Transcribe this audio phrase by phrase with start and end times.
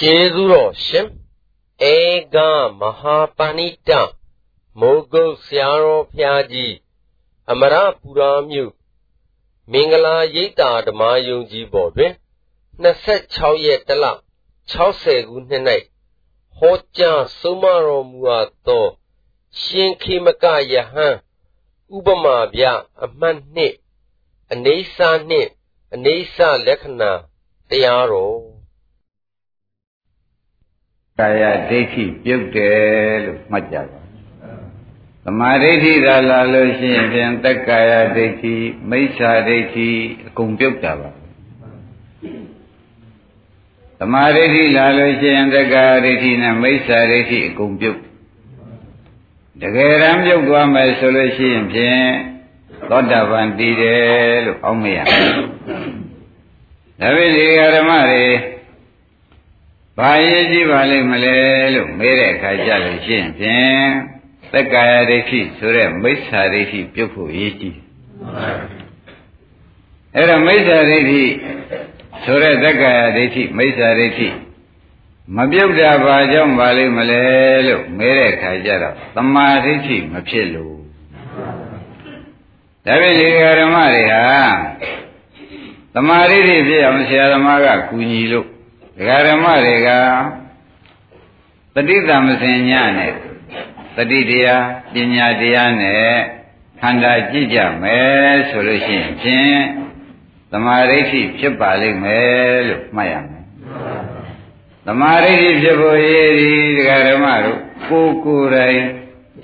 [0.00, 1.08] ကျေးဇူးတော်ရှင်
[1.92, 1.94] ဧ
[2.34, 2.36] က
[2.80, 3.90] မဟာပဏိတ
[4.80, 6.74] မိုးကုတ်ဆရာတော်ဖျားကြီး
[7.50, 8.72] အမရပူရာမြို့
[9.72, 12.12] မင်္ဂလာရိပ်သာဓမ္မယုံကြည်ပေါ်တွင်
[12.84, 14.04] 26ရက်တလ
[14.72, 15.62] 60ခုနှစ်၌
[16.56, 18.86] ဟောကြားဆုံးမတော်မူအပ်သော
[19.60, 21.14] ရှင်ခေမကယဟန်
[21.96, 22.62] ဥပမာပြ
[23.04, 23.74] အမှတ်နှစ်
[24.52, 25.50] အနေစာနှင့်
[25.94, 27.12] အနေစာလက္ခဏာ
[27.70, 28.55] တရားတော်
[31.18, 34.00] ကာယဒိဋ္ဌိပြုတ်တယ်လို့မှတ်ကြပါ
[35.24, 38.54] သမာဓိဋ္ဌိသာလာလို့ရှိရင်ဖြင့်တက္ကာယဒိဋ္ဌိ
[38.90, 39.90] မိစ္ဆာဒိဋ္ဌိ
[40.26, 41.10] အကုန်ပြုတ်တာပါ
[43.98, 48.00] သမာဓိဋ္ဌိလာလို့ရှိရင်တက္ကာယဒိဋ္ဌိနဲ့မိစ္ဆာဒိဋ္ဌိအကုန်ပြုတ်
[49.62, 52.02] တကယ်တမ်းပြုတ်သွားမယ်ဆိုလို့ရှိရင်ဖြင့်
[52.90, 54.98] သောတာပန်တည်တယ်လို့အောက်မရ
[57.00, 58.24] ဒါပေမဲ့ဒီဓမ္မတွေ
[59.98, 61.36] ဘာရေးကြည့်ပါလိမ့်မလဲ
[61.74, 63.86] လို့မေးတဲ့အခါကျလို့ရှိရင်ဖြင့်
[64.52, 67.78] သက္ကာယဒိဋ္ဌိဆိုတဲ့မိစ္ဆာဒိဋ္ဌိပြုတ်ဖို့ရေးကြည့်
[70.14, 71.22] အဲ့တော့မိစ္ဆာဒိဋ္ဌိ
[72.24, 74.28] ဆိုတဲ့သက္ကာယဒိဋ္ဌိမိစ္ဆာဒိဋ္ဌိ
[75.36, 77.22] မပြုတ်တာဘာကြောင့်ပါလိမ့်မလဲ
[77.66, 80.76] လို့မေးတဲ့အခါကျတော့သမာဓိဋ္ဌိမဖြစ်လို့
[82.86, 83.26] ဒါဖြင့်ဒီ
[83.60, 84.24] ဓမ္မတွေဟာ
[85.94, 88.48] သမာဓိဋ္ဌိဖြစ်အောင်ဆရာသမားကကူညီလို့
[88.98, 89.88] ဒကာဓမ္မတွေက
[91.74, 93.12] တတိသမစင်ညနဲ့
[93.96, 96.12] တတိတရားပညာတရားနဲ့
[96.80, 99.58] ခန္ဓာကြည့်ကြမယ်ဆိုလို့ရှိရင်ဖြင့်
[100.50, 103.44] သမာဓိရှိဖြစ်ပါလိမ့်မယ်လို့မှတ်ရမယ်
[104.86, 108.80] သမာဓိရှိဖြစ်ဖို့ရည်ဒီဒကာဓမ္မတို့ကိုယ်ကိုယ်တိုင်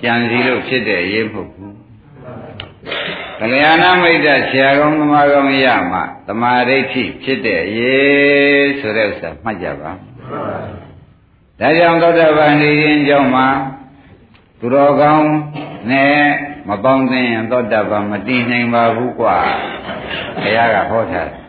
[0.03, 1.72] ကြံစီလို့ဖြစ်တဲ့ရေးမဟုတ်ဘူး
[3.39, 9.91] ကလျာဏမိတ်တဆရာကောင်းသမားကောင်းရမှသမာဓိဋ္ဌိဖြစ်တဲ့အရေးဆိုတဲ့ဥစ္စာမှတ်ကြပါ
[11.59, 13.47] ဒါကြောင့်သောတာပန်နေရင်ကြောင့်မှာ
[14.59, 15.27] သူတော်ကောင်း
[15.91, 16.17] နဲ့
[16.69, 19.37] မပေါင်းသင်ရင်သောတာပန်မတည်နိုင်ပါဘူးကွာ
[20.41, 21.43] ဘုရားကဟောထားတယ်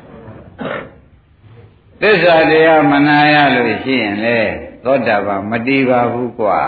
[2.00, 4.38] သစ္စာတရားမနာရလို့ရှိရင်လေ
[4.84, 6.60] သောတာပန်မတည်ပါဘူးကွာ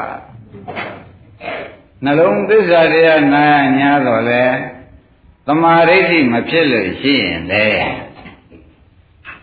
[2.05, 4.45] နှလုံးသစ္စာတရားနာရညာတော့လေ
[5.47, 7.67] သမာဓိဋ္ဌိမဖြစ်လို့ရှိရင်လေ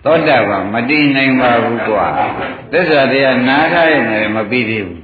[0.04, 2.08] သောတာပန်မတည်နိုင်ပါဘူးကွာ
[2.72, 5.02] သစ္စာတရားနားထားရင်လည်းမပြီးသေးဘူး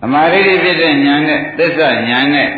[0.00, 2.50] သမာဓိဋ္ဌိဖြစ်တဲ့ဉာဏ်နဲ့သစ္စာဉာဏ်နဲ့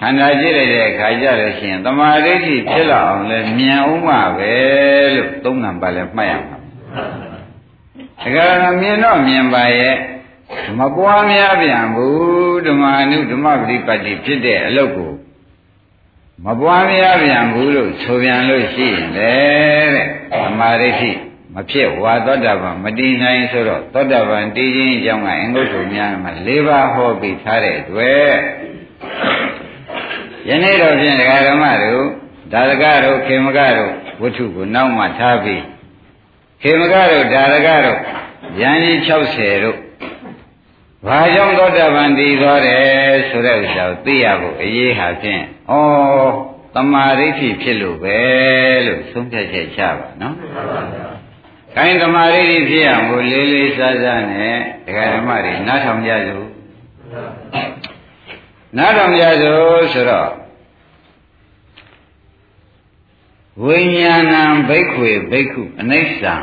[0.00, 4.52] ခန္ဓာကြည့်လိုက်တဲ့အခါကျလို့ရှိရင်သမာဓိဋ္ဌိဖြစ်လာအောင်လဲမြန်အောင်ပါပဲ
[5.14, 6.58] လို့သုံးငံပါလဲမှတ်ရမှာ
[8.22, 9.96] တကယ်မြင်တော့မြင်ပါရဲ့
[10.78, 15.12] မပွားများပြန်ဘူးဓမ္မအနုဓမ္မပฏิပတ်တိဖြစ်တဲ့အလုပ်ကို
[16.44, 19.34] မပွားများပြန်ဘူးလို့ဆိုပြန်လို့ရှိရင်လေ
[19.94, 21.10] တဲ့သမာဓိရှိ
[21.54, 28.32] မဖြစ်ဝါသောတာပန်မတည်နိုင်ဆိုတော့သောတာပန်တည်ခြင်းအကြောင်းကအင်္ဂုတ္တများမှာ၄ပါးဟောပြီးထားတဲ့အတွက်
[30.48, 32.04] ယနေ့တော့ဖြင့်ဒကာဓမ္မတို့
[32.52, 35.62] ဒါရကတို့ခေမကတို့ဝတ္ထုကိုနောက်မှထားပြီး
[36.62, 37.98] ခေမကတို့ဒါရကတို့
[38.60, 39.78] ဉာဏ်ကြီး60တို့
[41.06, 45.42] ဘာကြောင့်သောတာပန်တည်သွားတယ်ဆိုတဲ့ဥစ္စာကိုသိရဖို့အရေးဟာဖြင့်
[45.72, 45.74] ဩ
[46.74, 48.18] တမာဒိဋ္ဌိဖြစ်လို့ပဲ
[48.86, 50.34] လို့သုံးဖြတ်ချက်ချပါနော်။
[51.74, 54.54] ခိုင်းတမာဒိဋ္ဌိဖြစ်အောင်ကိုလေးလေးစားစားနဲ့
[54.86, 56.46] ဒကာဓမ္မတွေနားထောင်ကြစို့။
[58.76, 60.30] နားထောင်ကြစို့ဆိုတော့
[63.64, 66.34] ဝိညာဏံဘိက္ခွေဘိက္ခုအနိစ္စံ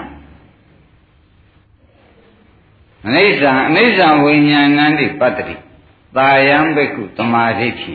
[3.08, 5.56] အနိစ္စအနိစ္စဝိညာဏံတိပတ္တိ
[6.18, 7.94] တာယံဘိက္ခုတမာဒိဋ္ဌိ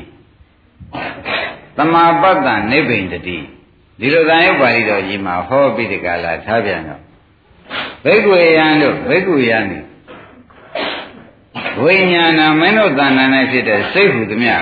[1.77, 3.39] တမာပတ္တနိဗ္ဗိန္တတိ
[4.01, 7.01] ဒီလိုသံယုတ်ပါဠိတော်ကြီးမှာဟောပြီးဒီကလာထားပြန်တော့
[8.05, 9.79] ဘိက္ခုယံတို့ဘိက္ခုယံဒီ
[11.83, 14.55] ဝိညာဏမင်းတို့တဏ္ဍာနဲ့ဖြစ်တဲ့စိတ်ဟုသမျှ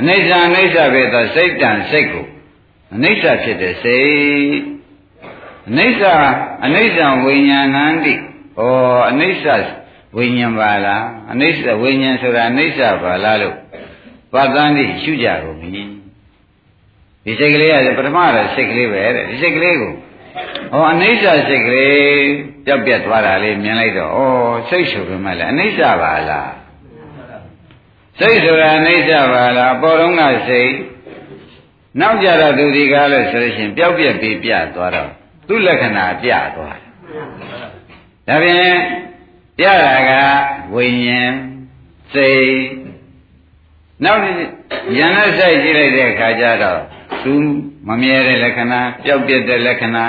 [0.00, 2.26] အနိစ္စအနိစ္စပဲသောစိတ်တန်စိတ်ကို
[2.94, 4.71] အနိစ္စဖြစ်တဲ့စိတ်
[5.68, 6.02] အနိစ္စ
[6.64, 8.18] အနိစ္စဝိညာဏံတိဩ
[9.10, 9.46] အနိစ္စ
[10.16, 13.56] ဝိညာဉ်ပါလားအနိစ္စဝိညာဉ်ဆိုတာအနိစ္စပါလားလို့
[14.32, 15.82] ပတ္တန်တိရှုကြကုန်ပြီ
[17.24, 19.92] ဒီစိတ်ကလေးကပထမတော့စိတ်ကလေးပဲတဲ့ဒီစိတ်ကလေးကို
[20.72, 21.96] ဟောအနိစ္စစိတ်ကလေး
[22.66, 24.20] ပြက်ပြက်သွားတာလေးမြင်လိုက်တော့ဩ
[24.70, 26.52] စိတ်ဆိုပေမဲ့လည်းအနိစ္စပါလား
[28.18, 30.72] စိတ်ဆိုတာအနိစ္စပါလားပေါ်တော့ကစိတ်
[32.00, 35.10] နောက်ကြတော့သူဒီကားလို့ဆိုလို့ရှိရင်ပျောက်ပြက်ပြီးပြသွားတော့
[35.48, 36.92] သူ့လက္ခဏာပြသွားတယ်
[38.28, 38.78] ဒါဖြင့်
[39.58, 40.10] ပြတာက
[40.74, 41.32] ဝိညာဉ်
[42.12, 42.52] စိတ်
[44.04, 44.30] နောက်ဉာ
[45.04, 46.80] ဏ်နဲ့စိုက်ကြည့်လိုက်တဲ့အခါကျတော့
[47.24, 47.34] သူ
[47.88, 50.06] မမြဲတဲ့လက္ခဏာပျောက်ပြက်တဲ့လက္ခဏာ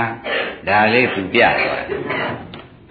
[0.67, 1.99] ဒါလေးသူပြသွားတယ်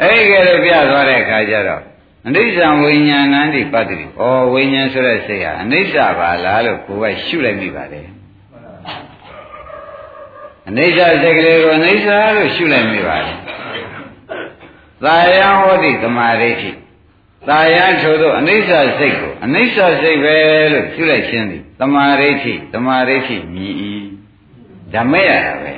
[0.01, 1.83] အဲ့ဒီကလေးပြသွားတဲ့အခါကျတော့
[2.27, 4.23] အနိစ္စဝိညာဏံဒီပတ္တိဩ
[4.53, 8.07] ဝိညာဉ်ဆိုတဲ့စိတ်ဟာအနိစ္စပါလားလို့ကိုယ်ကရှုလိုက်မိပါတယ်
[10.69, 12.07] အနိစ္စစိတ်ကလေးကိုအနိစ္စ
[12.37, 13.37] လို့ရှုလိုက်မိပါတယ်
[15.05, 16.71] သာယံဟောတိသမာဓိဋ္ဌိ
[17.49, 20.37] သာယံထို့သောအနိစ္စစိတ်ကိုအနိစ္စစိတ်ပဲ
[20.73, 23.75] လို့ရှုလိုက်ခြင်းသည်သမာဓိဋ္ဌိသမာဓိဋ္ဌိမြည်၏
[24.95, 25.75] ဓမ္မရတာပဲ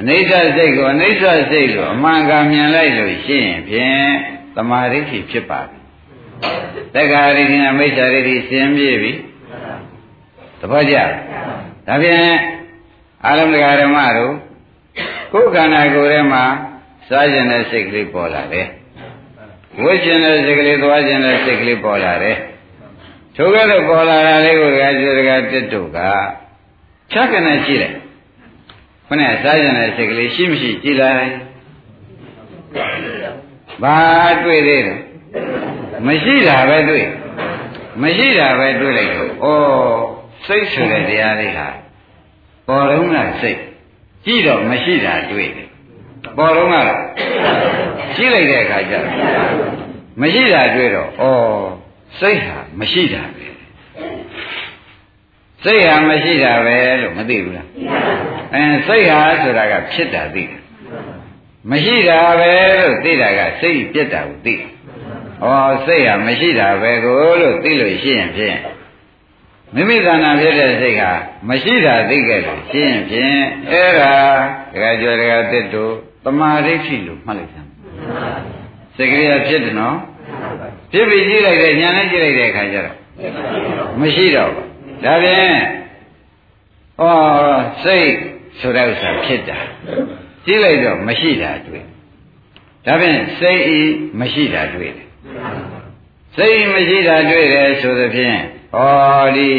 [0.00, 4.08] အနိစ္စစိတ်ကိုအနိစ္စစိတ်လို့အမှန်ကမြင်လိုက်လို့ရှိရင်ဖြင့်
[4.56, 5.78] သမာဓိဋ္ဌိဖြစ်ပါပြီ
[6.94, 9.12] တက္ကရာဒိဋ္ဌိနဲ့မိစ္ဆာဒိဋ္ဌိရှင်းပြပြီ
[10.60, 10.96] သဘောကျ
[11.86, 12.34] ဒါဖြင့်
[13.26, 14.34] အာလုံးတရားဓမ္မတို့
[15.32, 16.44] ကိုယ်ခန္ဓာကိုယ်ထဲမှာ
[17.08, 18.66] စားကျင်တဲ့စိတ်ကလေးပေါ်လာတယ်
[19.82, 22.36] ဝိကျင်တဲ့စိတ်ကလေးသွားကျင်တဲ့စိတ်ကလေးပေါ်လာတယ်
[23.36, 25.98] ထိုကဲ့သို့ပေါ်လာတာလေးကိုဒကာကျွဒကာတက်တို့က
[27.12, 27.92] ဖြတ်ကနေရှိတယ်
[29.06, 31.30] ခொနဲ့စားကျင်တဲ့စိတ်ကလေးရှိမရှိကြည်လိုက်
[33.82, 33.98] ဘာ
[34.44, 34.98] တွေ့သေးတယ်
[36.06, 37.06] မရှိတာပဲတွေ့
[38.02, 41.68] မရှိတာပဲတွေ့လိုက်တော့ဩစိတ်ဆိုတဲ့တရားလေးဟာ
[42.68, 43.58] ပေါ်တော့ကစိတ်
[44.24, 45.68] ကြည့်တော့မရှိတာတွေ့တယ်
[46.38, 47.00] ပေါ်တော့ကတော့
[48.16, 49.06] ကြည့်လိုက်တဲ့အခါကျတော့
[50.20, 51.24] မရှိတာတွေ့တော့ဩ
[52.20, 53.46] စိတ်ဟာမရှိတာပဲ
[55.64, 57.68] စိတ်ဟာမရှိတာပဲလို့မသိဘူးလား
[58.54, 60.60] အဲစိတ်ဟာဆိုတာကဖြစ်တာသိတယ်
[61.70, 64.58] မရှိတာပဲလို့သိတာကစိတ်ပြက်တာကိုသိဩ
[65.86, 68.58] စိတ်ဟာမရှိတာပဲကိုလို့သိလို့ရှိရင်ဖြင့်
[69.74, 71.10] မိမိသဏ္ဍာန်ဖြစ်တဲ့စိတ်ဟာ
[71.48, 73.40] မရှိတာသိခဲ့လို့ရှင်းဖြင့်
[73.70, 74.14] အဲ့ဒါ
[74.72, 75.92] ဒကာကျော်ဒကာတစ်တို့
[76.24, 77.68] တမာဒိဋ္ဌိလို့မှတ်လိုက်စမ်း
[78.96, 79.96] စိတ်ကလေးကဖြစ်တယ်နော်
[80.92, 82.96] ဖြစ်ပြီးကြည့်လိုက်တဲ့ညာနဲ့ကြည့်လိုက်တဲ့အခါကျတော့
[84.00, 84.66] မရှိတော့ဘူး
[85.04, 85.56] ဒါဖြင့်
[87.00, 87.04] ဩ
[87.84, 88.10] စိတ်
[88.60, 89.58] ဆိုတဲ့ဥစ္စာဖြစ်တာ
[90.46, 91.84] ကြည့်လိုက်တော့မရှိတာတွေ့
[92.86, 93.78] ဒါဖြင့်စိတ်ဤ
[94.20, 95.08] မရှိတာတွေ့တယ်
[96.36, 98.38] စိတ်မရှိတာတွေ့တယ်ဆိုသဖြင့်
[98.74, 98.84] ဩ
[99.36, 99.50] ဒီ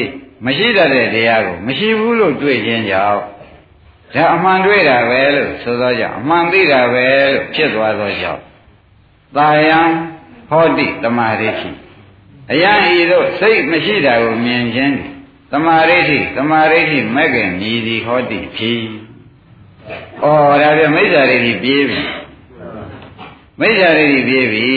[0.45, 3.21] မရှိတတ်တဲ့တရားကိုမရှိဘူးလို့တွေ့ခြင်းကြောင့်
[4.13, 8.41] ဒါအမှန်တွေ့တာပဲလို့ဆိုသောကြောင့်အမှန်သိတာပဲလို့ဖြစ်သွားသောကြောင့်
[9.35, 9.79] တာယံ
[10.50, 11.71] ဟောတိတမာရိရှိ
[12.51, 14.97] အယံဤတို့စိတ်မရှိတာကိုမြင်ခြင်း
[15.51, 18.85] တမာရိရှိတမာရိရှိမဲ့ခင်မြည်သည်ဟောတိဖြီး
[20.21, 20.23] ဩ
[20.62, 22.01] ဒါပြမိစ္ဆာရိရှိပြေးပြီ
[23.59, 24.69] မိစ္ဆာရိရှိပြေးပြီ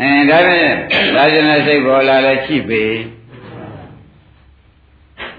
[0.00, 0.74] အဲဒါဖြင့်
[1.14, 2.84] သာဇနစိတ်ပေါ်လာလဲရှိပေ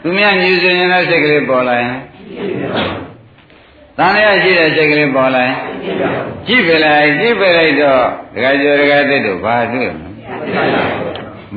[0.02, 1.94] သူများညူစင်နေတဲ့စိတ်ကလေးပေါ်လာရင်
[3.98, 5.56] တန်ရရှိတဲ့စိတ်ကလေးပေါ်လာရင်
[6.48, 8.04] ကြည့်ပြလိုက်ကြည့်ပြလိုက်တော့
[8.34, 9.92] ဒကာကျော်ဒကာသစ်တို့ဘာတွေ့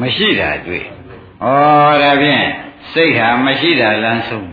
[0.00, 1.46] မရှိတာတွေ့ဩ
[2.02, 2.44] ဒါဖြင့်
[2.92, 4.48] စိတ်ဟာမရှိတာလမ်းဆုံး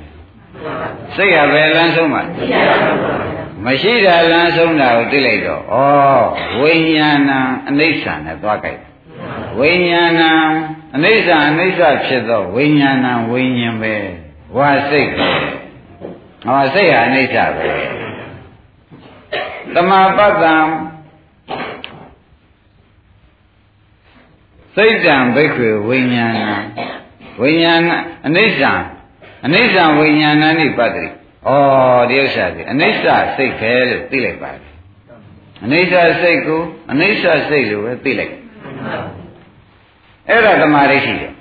[1.15, 2.23] စိတ်ဟာပဲလမ်းဆုံးမှာ
[3.65, 5.75] မရှိတာလမ်းဆုံးတာကိုသိလိုက်တော့ဩ
[6.61, 7.31] ဝိညာဏ
[7.69, 8.81] အနိစ္စနဲ့သွားကြိုက်
[9.59, 10.23] ဝိညာဏ
[10.95, 13.95] အနိစ္စအနိစ္စဖြစ်သောဝိညာဏဝိညာဉ်ပဲ
[14.57, 15.29] ဝါစိတ်ပဲ
[16.45, 17.69] ဟောစိတ်ဟာအနိစ္စပဲ
[19.73, 20.55] တမပတ္တံ
[24.75, 26.49] စိတ်တံဘိက္ခေဝိညာဏ
[27.41, 27.89] ဝိညာဏ
[28.27, 28.61] အနိစ္စ
[29.45, 31.05] အနိစ္စဝိညာဏနိပတ္တိ
[31.45, 31.49] ဩ
[32.09, 33.05] ဒီဥစ္စာဒီအနိစ္စ
[33.35, 34.73] စိတ်ပဲလို့သိလိုက်ပါတယ်
[35.65, 38.35] အနိစ္စစိတ်ကိုအနိစ္စစိတ်လို့ပဲသိလိုက်
[40.29, 41.33] အဲ့ဒါသမာဓိရှိတယ်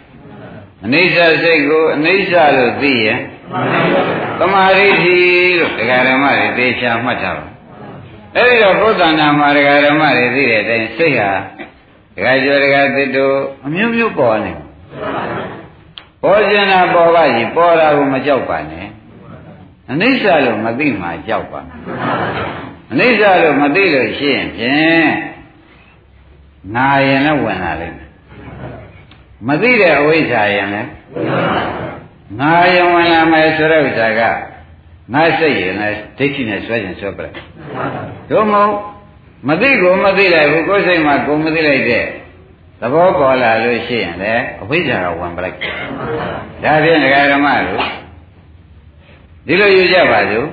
[0.85, 3.21] အနိစ္စစိတ်ကိုအနိစ္စလို့သိရင်
[4.40, 5.17] သမာဓိရှိ
[5.59, 7.47] လို့ဒကာဓမ္မတွေသေချာမှတ်ထားပါ
[8.37, 11.31] အဲ့ဒီတော့ဘုဒ္ဓနာမှာဒကာဓမ္မတွေသိတဲ့အတိုင်းစိတ်ဟာ
[12.17, 13.35] ဒကာကျော်ဒကာသစ်တို့
[13.67, 14.52] အမျိုးမျိုးပေါ်နေ
[16.23, 18.87] ပေါ်ကျင်တာပေါ်ပါရင်ပေါ်တာကိုမကြောက်ပါနဲ့
[19.92, 21.61] အနိစ္စလို့မသိမှကြောက်ပါ
[22.92, 25.11] အနိစ္စလို့မသိလို့ရှိရင်ဖြင့်
[26.75, 28.09] ငါရင်လည်းဝင်လာလိမ့်မယ်
[29.49, 30.90] မသိတဲ့အဝိဇ္ဇာရင်လည်း
[32.40, 34.21] ငါယဝင်လာမယ်ဆိုတဲ့ဥစ္စာက
[35.14, 37.37] ငါစိတ်ရင်လည်းဒိဋ္ဌိနဲ့ဆွဲခြင်းဆွဲပြလိုက်
[38.30, 38.73] တို့မဟုတ်
[39.49, 42.04] မသိကိုမသိလိုက်ဘူးကိုယ်စိတ်မှာကိုမသိလိုက်တဲ့
[42.80, 45.57] သဘောပေါ်လာလို့ရှိရင်လည်းအဝိဇ္ဇာကဝင်ပလိုက်
[46.64, 47.98] ဒါဖြင့်ဒကာဓမ္မတို့
[49.49, 50.47] ဒီလိုယူကြပါစို့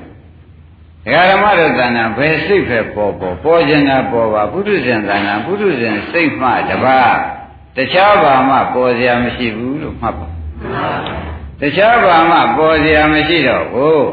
[1.05, 7.17] ဒကာဓမ္မတို့တဏ္ဍာဘယ်စိတ်ပဲပေါ်ပေါ်ပေါ်ခြင်းတာပေါ်ပါပုထုဇဉ်တဏ္ဍာပုထုဇဉ်စိတ်မှတပါး
[7.75, 10.27] တခြားဘာမှပေါ်စရာမရှိဘူးလို့မှတ်ပါ
[11.61, 14.07] တခြားဘာမှပေါ်စရာမရှိတော့ဘူး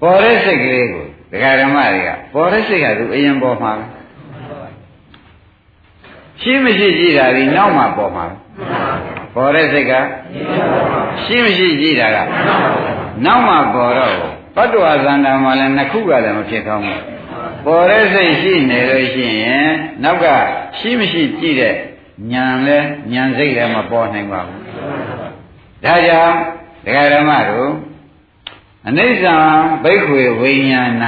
[0.00, 3.72] ပေါ်တဲ့စိတ်ကလေးကိုဒကာဓမ္မတွေကပေါ်တဲ့စိတ်ကသူအရင်ပေါ်မှာ
[6.40, 8.26] ရှိမရှိကြည့်တာဒီနောက်မှပေါ်မှာ
[9.34, 9.92] ပေါ်တဲ့စိတ်က
[11.24, 12.18] ရှိမရှိကြည့်တာက
[13.24, 14.16] နောက်မှပေါ်တော့
[14.56, 17.02] ပတ္တဝါသန္တာမှာလည်းနှစ်ခုကလည်းမဖြစ်ကောင်းဘူး
[17.64, 19.70] ပေါ်တဲ့စိတ်ရှိနေလို့ရှိရင်
[20.04, 20.26] နောက်က
[20.78, 21.74] ရှိမရှိကြည့်တဲ့
[22.32, 22.78] ဉာဏ်လဲ
[23.12, 24.60] ဉာဏ်စိတ်လည်းမပေါ်နိုင်ပါဘူး
[25.84, 26.34] ဒါကြောင့်
[26.84, 27.72] ဒကာဓမ္မတို့
[28.88, 29.24] အနိစ္စ
[29.84, 31.04] ဘိက္ခွေဝိညာဏ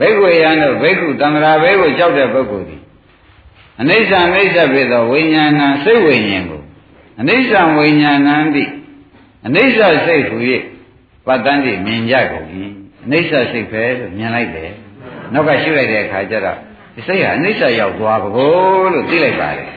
[0.00, 2.76] ဘိက္ခွေယံတို့ဘိက္ခုတံ္ဍရာဘိကိုကြောက်တဲ့ပုဂ္ဂိုလ်ဒီ
[3.80, 6.62] အနိစ္စအနိစ္စဖြစ်သောဝိညာဏစိတ်ဝိညာဉ်ကို
[7.20, 8.64] အနိစ္စဝိညာဏံတိ
[9.46, 10.36] အနိစ္စစိတ်ဟူ၍
[11.26, 12.46] ပတ္တန်တိမြင်ကြကုန်၏
[13.04, 14.72] အနိစ္စစိတ်ပဲလို့မြင်လိုက်တယ်
[15.32, 16.58] နောက်ကရှုလိုက်တဲ့အခါကျတော့
[16.94, 19.70] ဒီစိတ်ဟာအနိစ္စရောက်သွားပါကိုလို့သိလိုက်ပါတယ်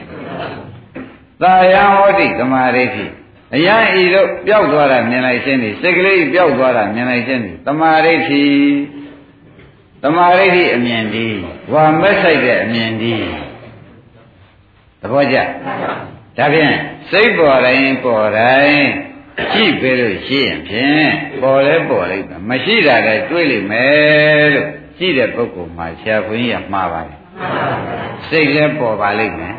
[1.42, 3.04] သာယဟောတိသမာဓိတိ
[3.54, 8.44] အယံဤတို့ပျောက်သွားတာမြင်လိုက်ခြင်းဒီစိတ်ကလေးပျောက်သွားတာမြင်လိုက်ခြင်းဒီသမာဓိတိ
[10.02, 11.26] သမာဓိတိအမြင်ဒီ
[11.72, 13.14] ဝါမက်ဆိုင်တဲ့အမြင်ဒီ
[15.00, 15.36] သဘောကျ
[16.36, 16.74] ဒါဖြင့်
[17.10, 19.09] စိတ်ပေါ်တိုင်းပေါ်တိုင်း
[19.52, 21.10] ကြည့်ပြီလို့ရှိရင်ဖြင့်
[21.42, 24.68] ပေါ်လဲပေါ်လိုက်မယ်မရှိတာလည်းတွေးလိမ့်မယ်လို့
[24.98, 27.18] ကြည့်တဲ့ပုဂ္ဂိုလ်မှာဆရာခွင်းရမှားပါတယ်
[28.28, 29.54] စိတ်လည်းပေါ်ပါလိမ့်မယ်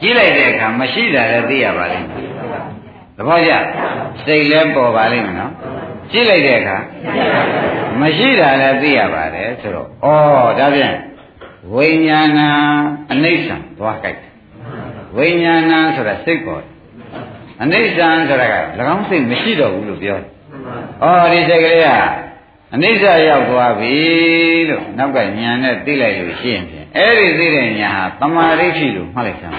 [0.00, 2.22] ကြည့်လိုက်တဲ့အခါမရှိတာလည်းသိရပါလိမ့်မယ်
[3.16, 3.52] သဘောကျ
[4.24, 5.52] စိတ်လည်းပေါ်ပါလိမ့်မယ်နော်
[6.12, 6.76] ကြည့်လိုက်တဲ့အခါ
[8.00, 9.90] မရှိတာလည်းသိရပါတယ်ဆိုတော့ဩ
[10.58, 10.96] ဒါဖြင့်
[11.74, 12.40] ဝိညာဏ
[13.12, 14.20] အနိစ္စသွားကြိုက်
[15.16, 16.75] ဝိညာဏဆိုတာစိတ်ပေါ်တယ်
[17.62, 17.98] အနိစ္စ
[18.28, 18.54] ဆိုတာက၎
[18.94, 20.30] င်းစိတ်မရှိတော့ဘူးလို့ပြောတယ်။
[21.02, 21.88] အော်ဒီစိတ်ကလေးက
[22.74, 23.94] အနိစ္စရောက်သွားပြီ
[24.68, 29.56] လို့နောက်ကညာနဲ့သိလိုက်လို့ရှိရင်ဖြင့်အဲ့ဒီသိတဲ့ညာဟာတမာရိရှိလို့မှတ်လိုက်စမ်း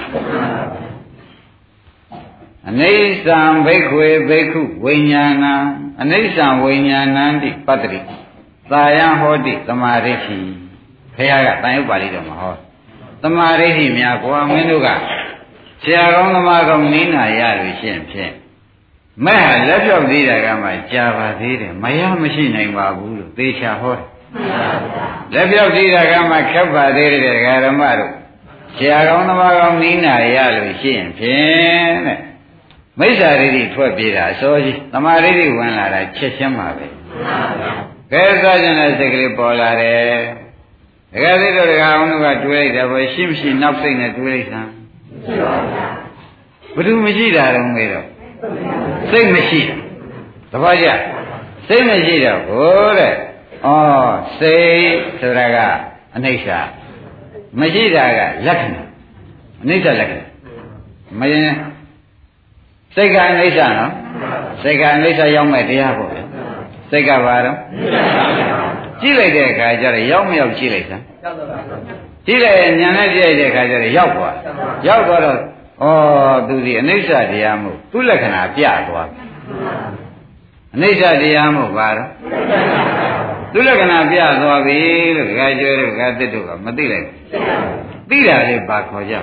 [2.70, 5.54] အနိစ္စံဘိက္ခွေဘိက္ခုဝိညာဏံ
[6.02, 8.00] အနိစ္စံဝိညာဏံတိပတ္တိ
[8.72, 10.38] သာယံဟောတိတမာရိရှိ
[11.16, 12.54] ဘုရားကတန်ရုပ်ပါဠိတော်မှာဟော
[13.24, 14.90] တမာရိရှိများကွာမင်းတို့က
[15.84, 18.34] ဆရာကောင်းသမားကောင်းနင်းနာရလို့ရှင်းဖြင့်
[19.26, 24.06] မဲ့ဟာလက်ပြောက်သေးတာကမှကြာပါသေးတယ်မရမရှိနိုင်ပါဘူးလို့သေချာဟောတယ်
[25.34, 28.14] လက်ပြောက်သေးတာကမှခက်ပါသေးတယ်ဒကာရမတို့
[28.78, 32.20] ဆရာကောင်းသမားကောင်းနင်းနာရလို့ရှင်းဖြင့်တဲ့
[33.00, 36.86] မိစ္ဆာရိတိထွက်ပြေးတာအစောကြီးသမာရိတိဝင်လာတာချက်ချင်းပါပဲ
[38.12, 40.02] ကဲစားကျင်တဲ့စိတ်ကလေးပေါ်လာတယ်
[41.14, 44.72] ဒကာသိတို့ဒကာအောင်တို့ကတွေးလိုက်တယ်ဘယ်ရှိမရှိနောက်စိတ်နဲ့တွေးလိုက်စမ်း
[46.76, 48.06] ဘယ်သူမရှိတာတော့မေးတော့
[49.12, 49.76] စိတ်မရှိတာ
[50.52, 50.88] တပည့်ကြ
[51.68, 53.70] စိတ်မရှိတော့ဘိုးတဲ့ဩ
[54.40, 55.58] စိတ်ဆိုတာက
[56.16, 56.48] အနိစ္စ
[57.60, 58.84] မရှိတာကလက္ခဏာ
[59.64, 60.26] အနိစ္စလက္ခဏာ
[61.20, 61.52] မရင်
[62.96, 63.92] စိတ်ကအနိစ္စနော်
[64.62, 66.20] စိတ်ကအနိစ္စရောက်မဲ့တရားပေါ့ဗျ
[66.92, 67.58] စိတ်ကဘာတော့
[69.02, 71.04] ကြည့်လိုက်တဲ့အခါကျတော့ရောက်မရောက်ကြည့်လိုက်စမ်း
[72.28, 74.36] ကြည့်လိုက်ညာနဲ့ကြည့်လိုက်တဲ့အခါကျတော့ရောက်သွား
[74.88, 75.40] ရောက်သွားတော့ဩ
[76.48, 79.08] သူဒီအနိစ္စတရားမို့သူ့လက္ခဏာပြသွား
[80.76, 82.10] အနိစ္စတရားမို့ပါတော့
[83.54, 84.78] သူ့လက္ခဏာပြသွားပြီ
[85.16, 87.06] လို့ခါကျွဲတဲ့ခါတစ်တို့ကမသိလိုက်
[88.10, 89.16] သိတာလေးပါခေါ်ကြ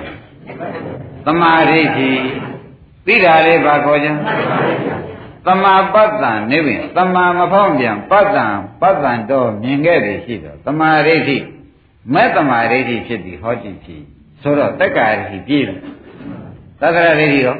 [1.26, 2.10] သမာဓိဋ္ဌိ
[3.06, 4.08] သိတာလေးပါခေါ်ကြ
[5.46, 8.46] သမာပတ္တံနေပြီသမာမဖောင်းပြန်ပတ္တံ
[8.80, 11.38] ပတ္တံတော့မြင်ခဲ့ပြီရှိတော့သမာဓိဋ္ဌိ
[12.12, 14.02] မဲ့သမာဓိဋ္ဌိဖြစ်ပြီးဟောကြည့်ဖြစ်
[14.42, 15.78] ဆိုတော့တက္ကာရိပြည့်တယ်
[16.80, 17.56] သက္ကရာဒိဋ္ဌိရော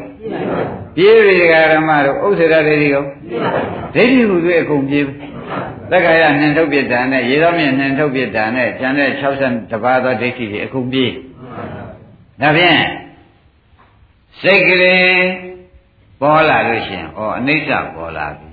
[0.96, 3.04] ပြေးပြီဒကာရမတို့ဥစ္စေရဒိဋ္ဌိရော
[3.94, 5.04] ဒိဋ္ဌိဟူသွေးအကုန်ပြေး
[5.90, 11.12] သက္ကရာနှင်ထုတ်ပြတာနဲ့ရေတော်မြင့်နှင်ထုတ်ပြတာနဲ့ကျန်တဲ့60တပါးသောဒိဋ္ဌိတွေအကုန်ပြေး
[12.40, 12.80] ဒါဖြင့်
[14.40, 15.14] စိတ်ကလေး
[16.20, 18.48] ပေါ်လာလို့ရှိရင်ဩအနိစ္စပေါ်လာပြီ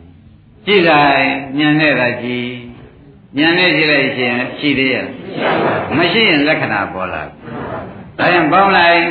[0.65, 1.25] ကြည့်လိုက်
[1.57, 2.49] ညံနေတာကြည့်
[3.37, 5.05] ညံနေကြည့်လိုက်ရှင်ရှိသေးရဲ့
[5.97, 7.33] မရှိရင်လက္ခဏာပေါ်လာပြီ
[8.17, 9.01] ဒါရင်ပေါင်းလိုက်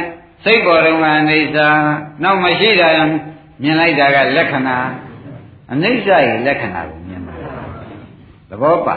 [0.44, 1.56] စိတ်ပေါ်တုန်းကအနိစ္စ
[2.22, 2.88] နောက်မရှိတာ
[3.62, 4.78] မြင်လိုက်တာကလက္ခဏာ
[5.72, 7.34] အနိစ္စရဲ့လက္ခဏာကိုမြင်တာ
[8.50, 8.96] သဘောပါ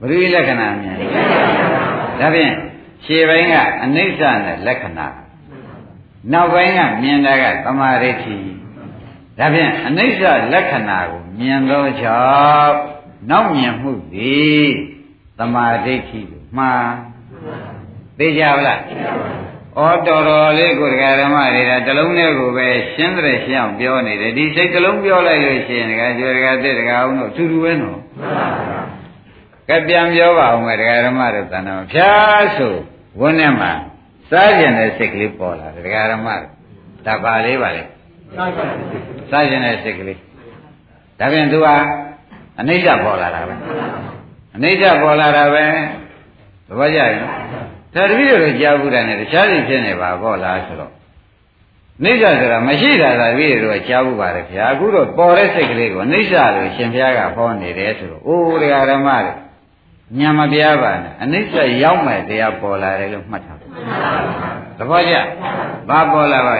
[0.00, 0.96] ဘယ်လိုလက္ခဏာမြင်
[2.20, 2.54] ဒါဖြင့်
[3.04, 3.54] ခြေပိုင်းက
[3.84, 5.08] အနိစ္စနဲ့လက္ခဏာ
[6.32, 8.36] နောက်ပိုင်းကမြင်တာကသမာဓိဋ္ဌိ
[9.38, 12.20] ဒါဖြင့်အနိစ္စလက္ခဏာကိုမြင်သောကြော
[12.62, 12.97] င့်
[13.30, 14.66] နောက်မြင်မှုသည်
[15.38, 16.90] သမာဓိဋ္ဌိကိုမှား
[18.18, 18.80] သိကြပါလား
[19.76, 27.98] ဩတော်တော်လေးကိုဒကာဓမ္မတွေကတလုံးနဲ့ကိုပဲရှင်းတဲ့ရှင်းအောင်ပြောနေတယ်ဒီစိတ်တလုံးပြောလိုက်လို့ရှိရင်ဒကာကျော်ဒကာတက်ဒကာအောင်တို့သူသူပဲနော်
[29.68, 32.12] ကဲပြန်ပြောပါအောင်မယ်ဒကာဓမ္မတို့တဏ္ဍာဖြာ
[32.56, 32.74] ဆို
[33.20, 33.72] ဝန်းထဲမှာ
[34.30, 36.50] စားကျင်တဲ့စိတ်ကလေးပေါ်လာတယ်ဒကာဓမ္မတို့
[37.06, 37.82] ဒါပါလေးပါလေ
[39.30, 40.18] စားကျင်တဲ့စိတ်ကလေး
[41.18, 41.68] ဒါပြန်သူက
[42.60, 43.54] အနိစ္စပေါ်လာတာပဲ
[44.56, 45.64] အနိစ္စပေါ်လာတာပဲ
[46.68, 47.20] သဘောကျရင်
[47.94, 50.92] ဒါတပည့်တော်ကြားဘူးတယ်နဲ့တခြားစီဖြစ်နေပါပေါ့လားဆိုတော့
[52.04, 59.34] နိစ္စဆိုတာမရှိတာသာပြည့်တော့ကြားဖို့ပါတယ်ခင်ဗျာအခုတော့ပေါ်တဲ့စိတ်ကလေးကိုနိစ္စလို့ရှင်ဘုရားကဟောနေတယ်ဆိုတော့အိုးတရားဓမ္မတွေ
[60.18, 63.66] ညံမပြားပါနဲ့အနိစ္စရောက်မဲ့တရားပေါ်လာတယ်လို့မှတ်ထားပါ
[64.78, 65.14] သဘောကျ
[65.88, 66.58] ဘာပေါ်လာပါ့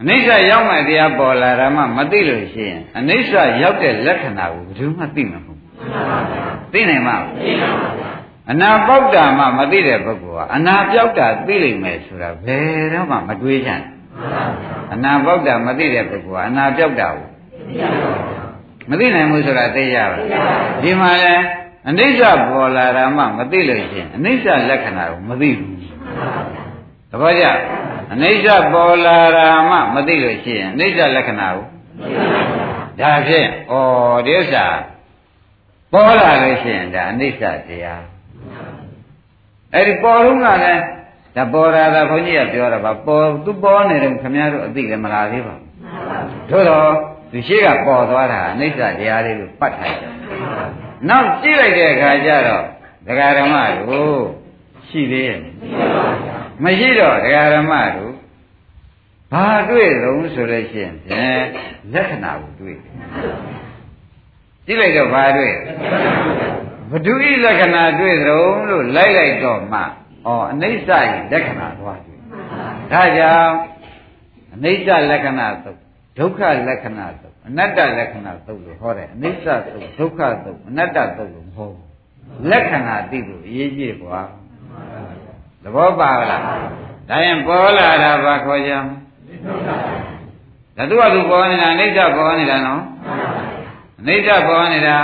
[0.00, 3.32] အနိစ္စရောက်မဲ့တရားပေါ်လာတာမှမသိလို့ရှိရင်အနိစ္စ
[3.62, 5.70] ရောက်တဲ့လက္ခဏာကိုဘယ်သူမှသိမှာမဟုတ်ဘူး
[6.72, 13.82] သိနိုင်မှာမသိပါဘူးအနာပေါက်တာမှမသိတဲ့ပုဂ္ဂိုလ်ကအနာပြောက်တာသိလိမ့်မယ်ဆိုတာဘယ်တော့မှမတွေးချင်
[14.92, 17.28] အနာပေါက်တာမသိတဲ့ပုဂ္ဂိုလ်ကအနာပြောက်တာကို
[18.90, 20.18] မသိနိုင်ဘူးဆိုတာသိရပါ
[20.82, 21.34] ဒီမှာလဲ
[21.88, 22.20] အနိစ္စ
[22.50, 25.76] ပေါ်လာတာမှမသိလို့ရှိရင်အနိစ္စလက္ခဏာကိုမသိဘူး
[27.10, 27.44] သဘောကျ
[28.12, 31.66] အနိစ္စပေါ်လာတာမှမသိလို့ရှိရင်အနိစ္စလက္ခဏာကို
[33.00, 33.74] ဒါဖြင့်ဩ
[34.26, 34.66] ဒီဥစ္စာ
[35.92, 38.02] ပေါ်လာလို့ရှိရင်ဒါအနိစ္စတရား
[39.74, 40.82] အဲ့ဒီပေါ်လုံးကလည်း
[41.36, 45.68] ဒါပေါ်လာတာခွန်ကြီးကပြောတာပါပေါ်သူပေါ်နေတယ်ခင်ဗျားတို့အသိလည်းမလားသေးပါဘူး
[46.50, 46.90] တို့တော့
[47.30, 50.12] သူရှိကပေါ်သွားတာအနိစ္စတရားလေးကိုပတ်ထားတယ်
[51.08, 52.64] နောက်ကြည့်လိုက်တဲ့အခါကျတော့
[53.06, 53.56] ဒကာဓမ္မ
[53.88, 54.16] တို့
[54.88, 56.43] ရှိသေးရဲ့မရှိ
[57.00, 58.14] တော့ဒကာဓမ္မတို့
[59.32, 61.44] ဘာတွေ့လုံးဆိုလို့ရှိရင်ဖြင့်
[61.92, 62.76] လက္ခဏာကိုတွေ့
[64.66, 65.54] ကြည့်လိုက်တော့ဘာတွေ့
[66.90, 69.84] ဘဒုဤလက္ခဏာတွေ့ကြုံလို့လိုက်လိုက်တော့မှဩ
[70.52, 72.18] အနိစ္စဤလက္ခဏာသွားတွေ့
[72.92, 73.54] ဒါကြောင့်
[74.54, 75.78] အနိစ္စလက္ခဏာသုတ်
[76.18, 81.88] ဒုက္ခလက္ခဏာသုတ်အနတ္တလက္ခဏာသုတ်လို့ဟောတယ်အနိစ္စသုတ်ဒုက္ခသုတ်အနတ္တသုတ်လို့မဟုတ်ဘူး
[82.50, 84.28] လက္ခဏာသိဖို့အရေးကြီးပွား
[85.64, 86.42] သဘောပါလား
[87.08, 88.72] ဒါရင်ပေါ်လာတာဘာခေါ်ကြ
[90.76, 92.82] ဓာတုကသူပေါ်နေတာအနိစ္စပေါ်နေတာနော်
[94.00, 94.96] အနိစ္စပေါ်နေတာ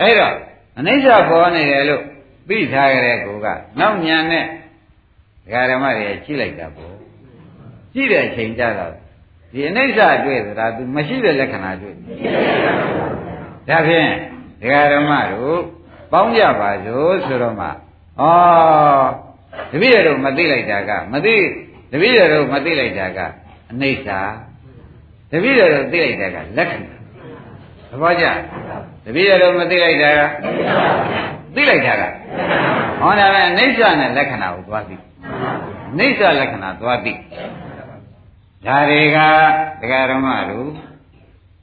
[0.00, 0.34] အဲ့တော့
[0.78, 2.02] အနိစ္စပေါ်နေတယ်လို့
[2.48, 3.46] သိထားကြတဲ့ကိုက
[3.80, 6.94] နောက်ညာနဲ့ဒကာဓမ္မတွေကြည့်လိုက်တာပေါ့
[7.94, 8.92] ကြည့်တဲ့အချိန်ကြတော့
[9.52, 11.94] ဒီအနိစ္စတွေ့သလားသူမရှိတဲ့လက္ခဏာတွေ့
[13.68, 14.10] ဒါဖြင့်
[14.60, 15.60] ဒကာဓမ္မတို့
[16.12, 17.70] ပေါင်းကြပါစို့ဆိုတော့မှဩ
[19.72, 21.34] တပည့်တော်မသိလိုက်တာကမသိ
[21.92, 23.18] တပည့်တော်မသိလိုက်တာက
[23.72, 24.08] အနိစ္စ
[25.30, 26.94] တပည့်တော်သိလိုက်တာကလက္ခဏာ
[27.90, 28.24] သဘောကျ
[29.04, 30.20] တပည့်တော်မသိလိုက်တာက
[31.54, 32.02] သိလိုက်တာက
[33.00, 34.96] ဟောဒါပဲအိဋ္ဌနဲ့လက္ခဏာကိုသွားသိ
[35.98, 37.12] အိဋ္ဌလက္ခဏာသွားသိ
[38.66, 39.18] ဒါတွေက
[39.80, 40.68] ဒကာရမတို့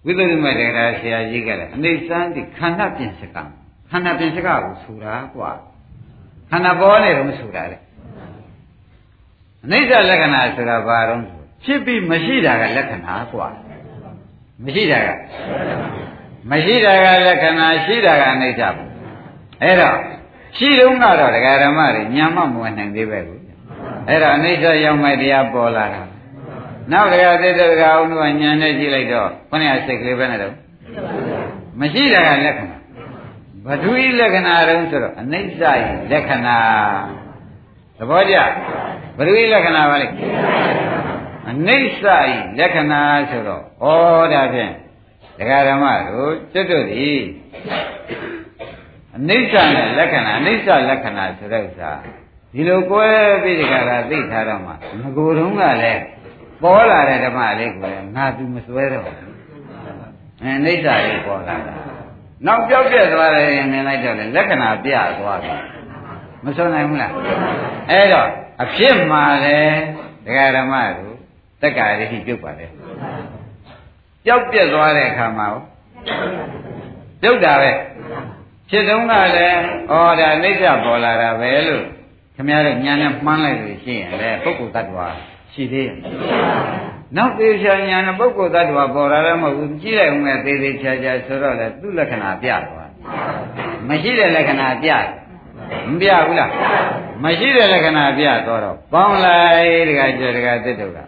[0.06, 3.44] ဝိသုဒ္ဓမတရားဆရာကြီးကလည်းအိဋ္ဌန်ဒီခန္ဓာပြင်စကံ
[3.90, 5.52] ခန္ဓာပြင်စကကိုဆိုတာကွာ
[6.52, 7.78] ခန္ဓာပေါ်နေတော့မဆိုတာလေ
[9.72, 11.22] အိဋ္ဌလက္ခဏာဆိုတာဘာတော့
[11.64, 13.48] ဖြစ်ပြီးမရှိတာကလက္ခဏာကွာ
[14.64, 15.10] မရှိတာက
[16.52, 18.90] မရှိတာကလက္ခဏာရှိတာကအနိစ္စပေါ့
[19.64, 19.98] အဲ့တော့
[20.58, 23.40] ရှိတုန်းကတော့ဒကာဓမ္မတွေညာမမဝင်နိုင်သေးပဲကို
[24.08, 26.02] အဲ့တော့အနိစ္စရောက်မှတရားပေါ်လာတာ
[26.92, 30.54] နောက်ဒကာသစ္စာဒကာအောင်တို့ကညာနဲ့ကြည့်လိုက်တော့ခொနည်းစိတ်ကလေးပဲနဲ့တော့
[31.80, 32.81] မရှိတာကလက္ခဏာ
[33.68, 36.58] ဘဒုဤလက္ခဏာတုံးဆိုတော့အနိစ္စဤလက္ခဏာ
[37.98, 38.36] သဘောကျ
[39.18, 40.08] ဘဒုဤလက္ခဏာပါလေ
[41.50, 43.86] အနိစ္စဤလက္ခဏာဆိုတော့ဩ
[44.34, 44.72] ဒါဖြင့်
[45.38, 47.10] ဒကာဓမ္မတို့ကျွတ်တို့ဒီ
[49.18, 51.92] အနိစ္စနဲ့လက္ခဏာအနိစ္စလက္ခဏာဆိုတဲ့ဥစ္စာ
[52.54, 53.08] ဒီလိုကွဲ
[53.44, 56.02] ပြီးဒီကရာသိထားတော့မှငကိုယ်တုံးကလည်း
[56.64, 59.18] ပေါ်လာတဲ့ဓမ္မလေးကိုလည်းငါသူမစွဲတော့ဘူး
[60.42, 61.91] အဲအနိစ္စလေးပေါ်လာတာ
[62.48, 65.54] နောက်ပြောက်ပြက်သွားတယ်မြင်လိုက်တော့လေလက္ခဏာပြသွားပြီ
[66.44, 67.14] မစွနိုင်ဘူးလား
[67.92, 68.30] အဲ့တော့
[68.64, 69.60] အဖြစ်မှာလေ
[70.26, 71.16] ဒကာဓမ္မတို့
[71.62, 72.66] တက္ကာရိရှိပြုတ်ပါလေ
[74.26, 75.48] ကြောက်ပြက်သွားတဲ့အခါမှာ
[77.22, 77.72] ပြုတ်တာပဲ
[78.70, 81.84] ဖြစ်တုန်းကလည်းဩဒါအိဋ္ဌပေါ်လာတာပဲလို့
[82.36, 85.08] ခင်ဗျားတို့ညာနဲ့မှန်းလိုက်လို့ရှိရင်လေပုဂ္ဂိုလ်တ attva
[85.54, 85.98] ရှိသေးရဲ့
[87.18, 92.92] နောက်သေးချာညာနဲ့ပုဂ္ဂိုလ်တ attva ပေါ်လာလည်းမဟုတ်ဘူးကြည့်လိုက်ဦးမယ်သေးသေးချာချာဆိုတော့လေသူ့လက္ခဏာပြသွား
[93.90, 94.90] မရှိတဲ့လက္ခဏာပြ
[95.90, 96.52] မပြဘူးလား
[97.24, 101.00] မရှိတဲ့လက္ခဏာပြတော့တော့ပေါင်းလိုက်တခါကျတခါသစ်တို့က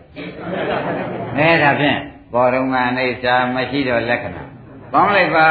[1.38, 2.00] အဲဒါဖြင့်
[2.34, 4.44] ပေါ်တော့ငါအိဋ္ဌာမရှိတော့လက္ခဏာ
[4.94, 5.48] ပေါင်းလိုက်ပါ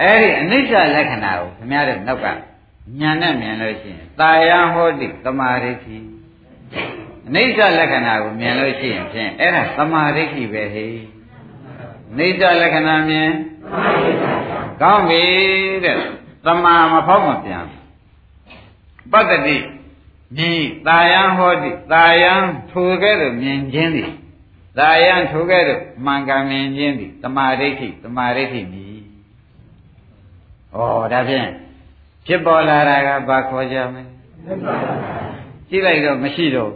[0.00, 2.26] အဲ့ဒီအနိစ္စလက္ခဏာကိုခင်ဗျားတို့နောက်က
[3.00, 5.96] ညာနဲ့မြင်လို့ရှိရင်တာယဟောတိသမာဓိဋ္ဌိ
[7.10, 10.94] အ နိစ္စလက္ခဏာကိုမြင်လို့ရှိရင်ဖြင့်အဲ့ဒါသမာဓိဋ္ဌိပဲဟေ့
[12.10, 13.30] အနိစ္စလက္ခဏာမြင်
[14.82, 15.22] ကောင်းပြီ
[15.84, 15.96] တဲ့
[16.46, 17.66] သမာမဖောက်မပြန်
[19.12, 19.56] ပတ္တိ
[20.36, 22.24] မြင်တာယဟောတိတာယ
[22.70, 24.10] ထိုကဲ့သို့မြင်ခြင်းသည်
[24.78, 29.00] တာယထိုကဲ့သို့မှန်ကန်မြင်ခြင်းသည်သမာဓိဋ္ဌိသမာဓိဋ္ဌိမြည်
[30.74, 30.78] ဩ
[31.12, 31.48] ဒါဖြင့်
[32.26, 34.02] ဖြစ်ပေါ်လာတာကဘာခေါ်ကြမလဲ
[35.68, 36.72] ကြည့်လိုက်တော့မရှိတော့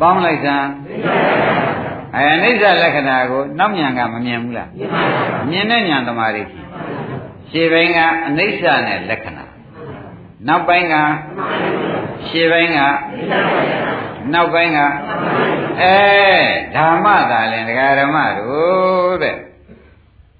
[0.00, 0.68] ပေါင်းလိုက်စမ်း
[2.14, 4.68] အဲအနိစ္စလက္ခဏာကိုနောက်ညာကမမြင်ဘူးလား
[5.50, 6.42] မြင်တဲ့ညာသမာဓိ
[7.50, 9.44] ရှေ့ပိုင်းကအနိစ္စနဲ့လက္ခဏာ
[10.48, 10.94] နောက်ပိုင်းက
[12.28, 12.78] ရှေ့ပိုင်းက
[14.32, 14.78] နောက်ပိုင်းက
[15.80, 15.96] အဲ
[16.74, 19.36] ဓမ္မသာလင်ဒကာဓမ္မတို့တဲ့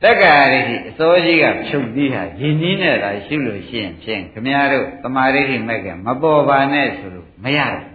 [0.02, 7.93] တက္ကရာရိရှိအစိုးကြီးကဖြုတ်ပြီးဟာယဉ်ကြီးနဲ့သာရှုလို့ရှိရင်ဖြင့်ခမည်းတော်တမာရိရှိမဲ့ကမပေါ်ပါနဲ့ဆိုလို့မရဘူး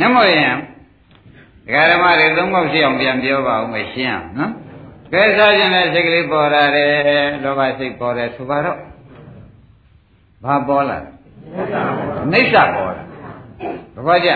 [0.00, 0.56] ညမောရင်
[1.66, 4.52] ဒကာဓမ္မတွေသုံးပေါက်ရှိအောင်ပြန်ပြောပါဦးမယ်ရှင်းအောင်နော်
[5.12, 6.90] ကဲစားခြင်းနဲ့စိတ်ကလေးပေါ်လာတယ်
[7.42, 8.78] လောဘစိတ်ပေါ်တယ်ဆိုပါတော့
[10.44, 11.08] ဘာပေါ်လာလဲ
[12.32, 13.02] အိဋ္ဌပေါ်လာ
[14.06, 14.30] ဘာကြ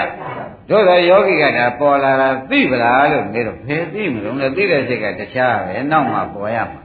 [0.70, 6.82] တို့တော့ယောဂီကဒါပေါ်လာတာသိပလားလို့နေတော့ဘယ်သိမလို့လဲသိတဲ့စိတ်ကတခြားပဲနောက်မှပေါ်ရမှာ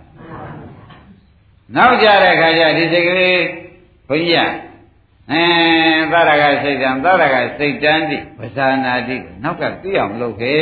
[1.75, 3.41] နောက်ကြတဲ့ခါကျဒီစိတ်ကလေး
[4.07, 4.70] ဘုန်းကြီးက
[5.29, 5.43] အဲ
[6.11, 10.61] သရကစိတ်တံသရကစိတ်တန်းတိပဇာနာတိနောက်ကသိအောင်လုပ်ခဲ့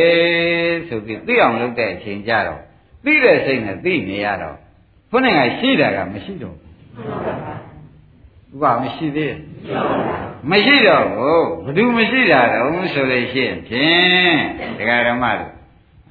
[0.87, 2.61] ဆိုပြီးသိအောင်လုပ်တဲ့အချိန်ကြတော့
[3.05, 4.57] သိတဲ့စိတ်နဲ့သိနေရတော့
[5.11, 9.35] ခုနကရှိတာကမရှိတော့ဘူးဘာမရှိသေး
[10.49, 14.37] မရှိတော့ဘူးဘယ်သူမရှိတာတော့ဆိုလို့ရှိရင်ဖြင့်
[14.77, 15.51] ဒကာဓမ္မတို့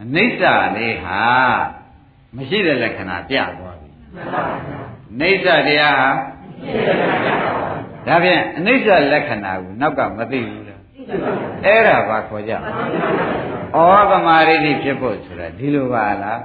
[0.03, 0.43] အနိစ္စ
[0.77, 1.23] လေးဟာ
[2.37, 3.89] မရှိတဲ့လက္ခဏာပြသွားပြီ
[5.21, 6.09] နိစ္စတရားဟာ
[8.09, 10.81] ဒါဖြင့်အနိစ္စလက္ခဏာကိုနောက်ကမသိဘူးလား
[11.65, 12.57] အဲ့ဒါဘာခေါ်ကြဩ
[14.11, 16.41] သမာဓိဖြစ်ဖို့ဆိုတာဒီလိုပါလား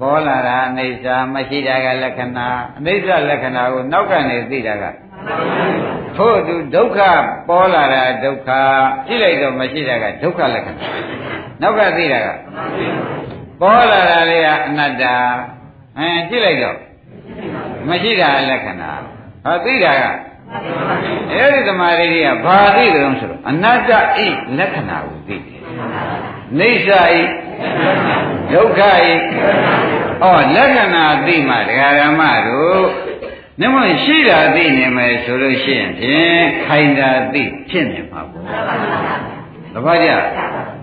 [0.00, 4.84] ပေါ်လာတာအနိစ္စမရှိတာကလက္ခဏာအနိစ္စလက္ခဏာကိုနောက်ကနေသိတာက
[6.16, 6.98] ထို့သူဒုက္ခ
[7.48, 8.50] ပေါ်လာတာဒုက္ခ
[9.06, 10.86] ကြည့်လိုက်တော့မရှိတာကဒုက္ခလက္ခဏာ
[11.62, 12.28] နောက်ကသိတာက
[13.60, 15.04] ပေါ်လာတာလေးကအနတ္တ
[15.98, 16.78] အဲကြည့်လိုက်တော့
[17.88, 18.90] မရှိတာလက္ခဏာ
[19.44, 20.04] ဟောသိတာက
[21.32, 23.90] အဲ့ဒီသမာဓိတွေကဘာသိကြုံဆိုတော့အနတ္တ
[24.24, 24.26] ဤ
[24.58, 25.60] လက္ခဏာကိုသိတယ်
[26.58, 27.20] နေစာဤ
[28.52, 29.12] ဒုက္ခဤ
[30.22, 32.84] ဩလက္ခဏာသိမှဒကာရမတို့
[33.60, 38.44] မြမရှိတာသိနေမယ်ဆိုလို့ရှိရင်ဖြင့်ခိုင်တာသိဖြစ်နေမှာပေါ့
[39.74, 40.10] တပည့်ကြ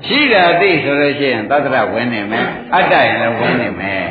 [0.05, 4.05] ရှိတာသိဆိုလို့ရှိရင်သတ္တရဝင်နေမယ်အတ္တရင်လည်းဝင်နေမယ်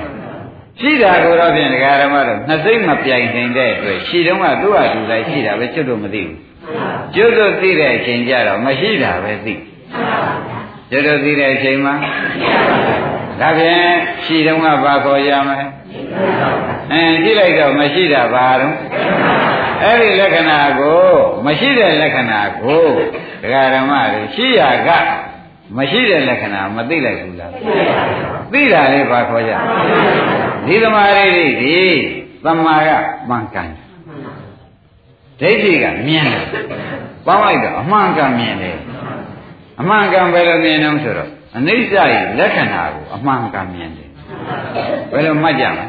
[0.81, 6.37] ရှိတာကိုတော့ဖြင့်ဒကာရမတို့နှစ်စိတ်မပြိုင်နိုင်တဲ့အတွက်ရှိတုန်းကသူ့ဟာသူလိုက်ရှိတာပဲကျွတ်တော့မသိဘူး
[7.15, 9.55] ကျွတ်တော့သိတဲ့အချိန်ကျတော့မရှိတာပဲသိ
[10.91, 11.95] ကျွတ်တော့သိတဲ့အချိန်မှာ
[13.41, 15.67] ဒါဖြင့်ရှိတုန်းကဘာခေါ်ရမလဲ
[16.93, 18.75] အဲကြည့်လိုက်တော့မရှိတာဘာတော့
[19.83, 21.05] အဲ့ဒီလက္ခဏာကို
[21.47, 22.87] မရှိတဲ့လက္ခဏာကို
[23.43, 24.89] ဒကာဓမ္မတွေရှိရက
[25.77, 27.53] မရှိတဲ့လက္ခဏာမသိလိုက်ဘူးလား
[28.53, 29.53] သိတာလေဘာခေါ်ကြ
[30.67, 31.79] ဒီသမာဓိတွေဒီ
[32.45, 32.91] သမာက
[33.29, 33.71] မှန်ကန်
[35.41, 36.45] ဒိဋ္ဌိကမြင်တယ်
[37.27, 38.79] ပေါင်းလိုက်တော့အမှန်ကန်မြင်တယ်
[39.81, 44.09] အမှန်ကန်ဘယ်လိုမြင်တော့ဆိုတော့အနိစ္စရဲ့လက္ခဏာကိုအမှန်ကန်မြင်တယ်
[45.13, 45.85] ဘယ်လိုမှတ်ကြမလဲ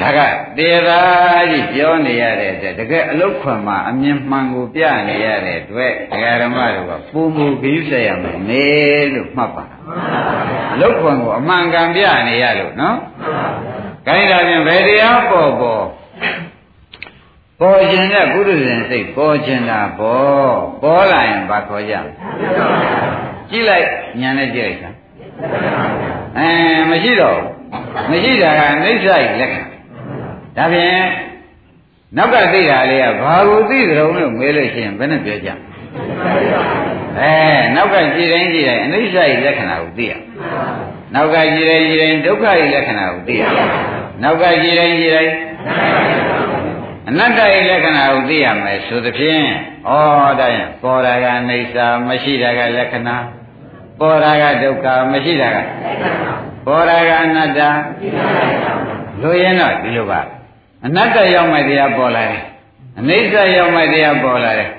[0.00, 0.18] ဒါက
[0.56, 8.66] တရားကြီးပြောနေရတဲ့အတွက်တကယ်အလုတ်ခွန်မှာအမြင်မှန်ကိုပြနေရတဲ့အတွက်ဒကာဓမ္မတို့ကပုံမူခရုဆက်ရမယ်နေ
[9.14, 9.64] လို့မှတ်ပါ
[10.74, 12.96] အလုတ်ခွန်ကိုအမှန်ကန်ပြနေရလို့နော်
[14.06, 15.84] ခိုင်းတာဖြင့်ဘယ်တရားပေါ်ပေါ်
[17.60, 21.94] ပေါ်ခြင်းတဲ့ပုရုဇဉ်စိတ်ပေါ်ခြင်းတာပေါ်ပေါ်လာရင်ဘာခေါ်ကြ
[23.50, 23.86] ကြည့်လိုက်
[24.20, 24.90] ညာနဲ့ကြည့်လိုက်တာ
[26.38, 26.48] အဲ
[26.90, 27.38] မရှိတော့
[28.10, 29.73] မရှိတာကအိဋ္ဌိလက္ခဏာ
[30.56, 31.04] ဒါဖြင့်
[32.16, 35.50] နောက်ကသိတာလေးကဘာကိုသိကြုံလို့မေးလို့ရှိရင်ဘယ်နဲ့ပြောကြ
[37.18, 37.32] အဲ
[37.74, 40.12] နောက်ကကြည်တိုင်းကြည်တိုင်းအနိစ္စ၏လက္ခဏာကိုသိရ
[41.14, 43.42] နောက်ကကြည်တိုင်းကြည်တိုင်းဒုက္ခ၏လက္ခဏာကိုသိရ
[44.22, 45.34] နောက်ကကြည်တိုင်းကြည်တိုင်း
[47.08, 47.40] အနတ္တ၏
[47.70, 49.44] လက္ခဏာကိုသိရမယ်ဆိုသဖြင့်
[49.86, 49.90] ဩ
[50.40, 53.16] ဒါရင်ပေါ်တာကအိဋ္ဌာမရှိတာကလက္ခဏာ
[54.00, 55.58] ပေါ်တာကဒုက္ခမရှိတာက
[56.66, 57.60] ပေါ်တာကအနတ္တ
[59.22, 60.20] လိုရင်တော့ဒီလိုပါ
[60.86, 62.42] အနတ္တရောက်မှတရားပေါ်လာတယ်
[63.00, 64.70] အနိစ္စရောက်မှတရားပေါ်လာတယ်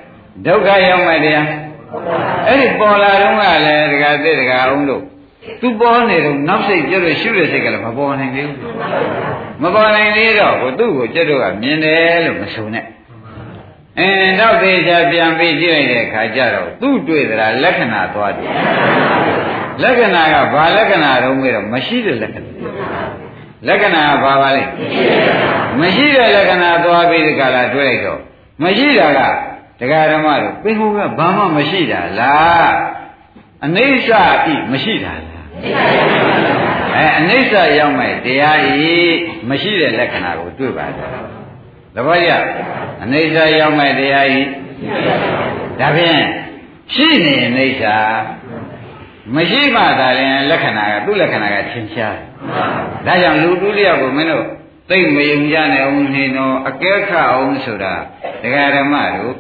[0.46, 1.48] ဒုက္ခရောက်မှတရား
[2.48, 5.04] အဲ့ဒီပေါ်လာတော့ကလည်းဒကာသိဒကာအောင်လို့
[5.62, 8.60] သူပေါ်နေတော့နောက်စိတ်ကြွလို့ရှုတဲ့စိတ်ကလည်းမပေါ်နိုင်သေးဘူး
[9.62, 12.86] မပေါ်နိုင်သေးတော့ကိုသူ့ကိုကြွတော့ကမြင်တယ်လို့မဆိုနဲ့
[14.00, 18.52] အဲတော့သေချာပြန်ပြီးကြည့်လိုက်တဲ့အခါကျတော့သူ့တွေ့သလားလက္ခဏာသွားတယ်
[19.84, 22.52] လက္ခဏာကဘာလက္ခဏာတုံးပြီးတော့မရှိတဲ့လက္ခဏာ
[23.68, 24.64] လက္ခဏာကဘာပါလဲ
[25.82, 28.20] မရှိတဲ့လက္ခဏာသွားပြီးဒီကလာတွေ့လိုက်တော့
[28.64, 29.20] မရှိတာက
[29.80, 32.72] တရားဓမ္မတို့ပင်ဟိုကဘာမှမရှိတာလား
[33.66, 34.10] အနိစ္စ
[34.52, 35.46] ဤမရှိတာလား
[36.96, 38.96] အဲအနိစ္စရောက်မဲ့တရားဤ
[39.50, 41.10] မရှိတဲ့လက္ခဏာကိုတွေ့ပါတယ်
[41.96, 42.32] သဘောကျ
[43.04, 44.42] အနိစ္စရောက်မဲ့တရားဤ
[45.80, 46.22] ဒါဖြင့်
[46.94, 48.00] ရှိနေအိဋ္ဌာ
[49.34, 52.28] မရှိမှသာရင်လက္ခဏာကသူ့လက္ခဏာကသင်ရှားတယ်
[53.06, 54.46] ဒါကြောင့်လူတူးလျောက်ကိုမင်းတို့
[54.90, 57.94] သိမယုံကြနဲ့အောင်နေတော့အကဲခတ်အောင်ဆိုတာ
[58.44, 59.36] ဒကာဓမ္မတို့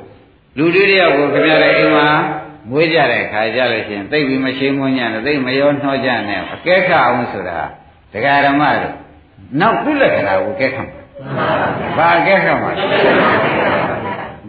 [0.57, 2.09] လူတူးလျောက်ကိုခင်ဗျားရဲ့အိမ်မှာ
[2.69, 7.59] မွေးကြတဲ့ခါကြလို့ရှိရင်သိပြီးမရှိမွန်းညနဲ့သိမရောနှောကြနဲ့အကဲခတ်အောင်ဆိုတာ
[8.13, 8.95] ဒကာဓမ္မတို့
[9.59, 10.87] နောက်သူ့လက္ခဏာကိုကဲခတ်
[11.97, 12.71] ဘာကဲခတ်မှာ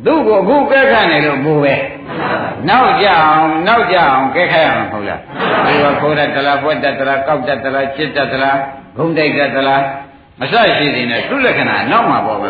[0.04, 1.74] သူ့ကိုအခုကဲခတ်နေလို့ဘူးပဲ
[2.68, 5.20] နောက်ကြအောင်နောက်ကြအောင်ကဲခတ်ရမှာမဟုတ်လား
[5.64, 8.58] ဒီကခိုးတတ်တလားပွက်တတ်တလားကောက်တတ်တလားချစ်တတ်တလား
[8.96, 9.82] ဂုံတိုက်တတ်တလား
[10.42, 12.48] အစရှိနေတယ်သူ့လက္ခဏာနောက်မှာပေါ်ပဲ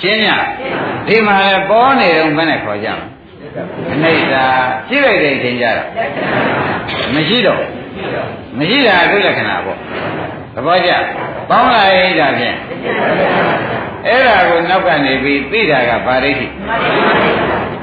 [0.00, 0.26] ရှင်းည
[1.06, 3.12] ဒီမှာလည်းပေါ်နေတော့ဘယ်နဲ့ခေါ်ကြမလဲ
[3.92, 4.34] အနိစ္စ
[4.88, 5.88] ကြည့်လိုက်တဲ့အချိန်ကျတော့
[7.14, 7.62] မရှိတော့
[8.58, 9.78] မရှိတာသူ့လက္ခဏာပေါ့
[10.54, 10.90] သဘောကျ
[11.48, 12.56] ပေါင်းလာရင်ဒါဖြင့်
[14.06, 16.46] အဲ့ဒါကိုနောက်ကနေပြီးသိတာကဗာရိဋ္ဌိ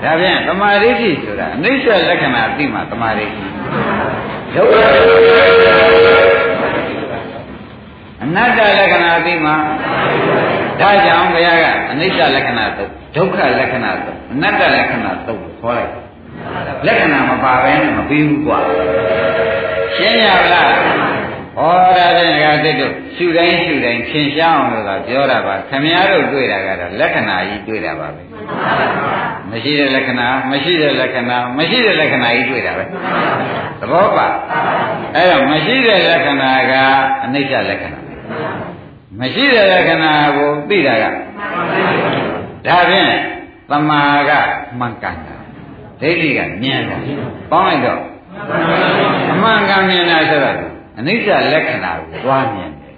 [0.04, 3.42] ဒါဖြင့်သမာဓိဋ္ဌိဆိုတာအနိစ္စလက္ခဏာသိမှသမာဓိဋ္ဌိ
[4.56, 4.76] ဒုက္ခ
[8.24, 9.52] အနတ္တလက္ခဏာသိမှ
[10.82, 15.92] ဒါကြောင့်ဘုရားကအနိစ္စလက္ခဏာသုတ်ဒုက္ခလက္ခဏာသုတ်အနတ္တလက္ခဏာသုတ်ခေါ်လိုက်
[16.86, 18.60] လက္ခဏာမပါဘဲနဲ့မပြီးဘူးကွာ
[19.96, 20.72] ရှင်းရလား
[21.60, 28.24] ဟောဒါဖြင့်ငါသိတို့ရှုတိုင်းရှုတိုင်းသင်ရှားအောင်လို့သာပြောတာပါခမည်းတော်တွေ့တာကတော့လက္ခဏာကြီးတွေ့တာပါပဲ
[29.52, 32.84] မရှိတဲ့လက္ခဏာမရှိတဲ့လက္ခဏာမရှိတဲ့လက္ခဏာကြီးတွေ့တာပဲ
[33.82, 34.28] သဘောပါ
[35.16, 36.74] အဲ့တော့မရှိတဲ့လက္ခဏာက
[37.24, 38.00] အနိစ္စလက္ခဏာ
[39.20, 41.06] မရှိတဲ့လက္ခဏာကိုသိတာက
[42.66, 43.12] ဒါဖြင့်
[43.70, 44.32] သမာက
[44.80, 45.36] မှန်ကန်တာ
[46.02, 46.98] ဒိဋ္ဌိကမြင်တာ
[47.52, 48.02] ပေါင်းလိုက်တော့
[49.32, 52.96] အမှန်ကန်မြင်တာဆိုတော့ အနိစ္စလက္ခဏာကိုသွားမြင်တယ်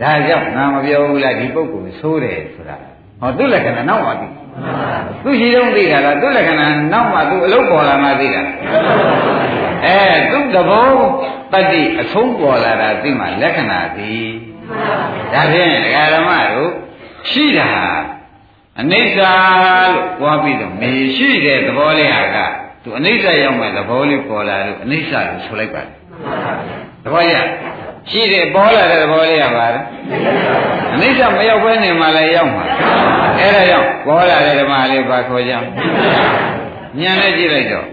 [0.00, 2.76] ဒါကြောင့်ငါမပြောဘူးလားဒီပုဂ္ဂိုလ်ဆိုးတယ်ဆိုတာ
[3.20, 4.28] ဟောသူ့လက္ခဏာနောက်မှသိ
[5.24, 8.42] သူရှိတော့သိတာလားသူ့လက္ခဏာနောက်မှသူအလုံးပေါ်လာမှသိတာ
[9.86, 9.98] အဲ
[10.30, 10.90] သူ့သဘော
[11.52, 14.12] တတ္တိအဆုံးပေါ်လာတာသိမှလက္ခဏာသိ
[15.32, 16.70] ဒါဖြင့်ဒကာဓမ္မတို့
[17.30, 17.70] ရှိတာ
[18.80, 20.84] အနိစ္စလို့ကြွားပြီးတော့မ
[21.16, 22.36] ရှိတဲ့သဘောလေးဟာက
[22.82, 27.34] သူအနိစ္စရောက်မဲ့သဘောလေးပေါ်လာလို့အနိစ္စလို့ဆိုလိုက်ပါတယ် သဘောရ
[28.10, 29.84] ရှိတယ်ပေါ်လာတဲ့သဘောလေးရပါလား
[30.94, 32.64] အနိစ္စမရောက်ဘဲနေမှလည်းရောက်မှာ
[33.38, 35.64] အဲ့ဒါကြောင့်ပေါ်လာတဲ့ဓမ္မလေးပါခေါ်ကြဉာဏ်
[37.20, 37.86] နဲ့ကြည့်လိုက်တော့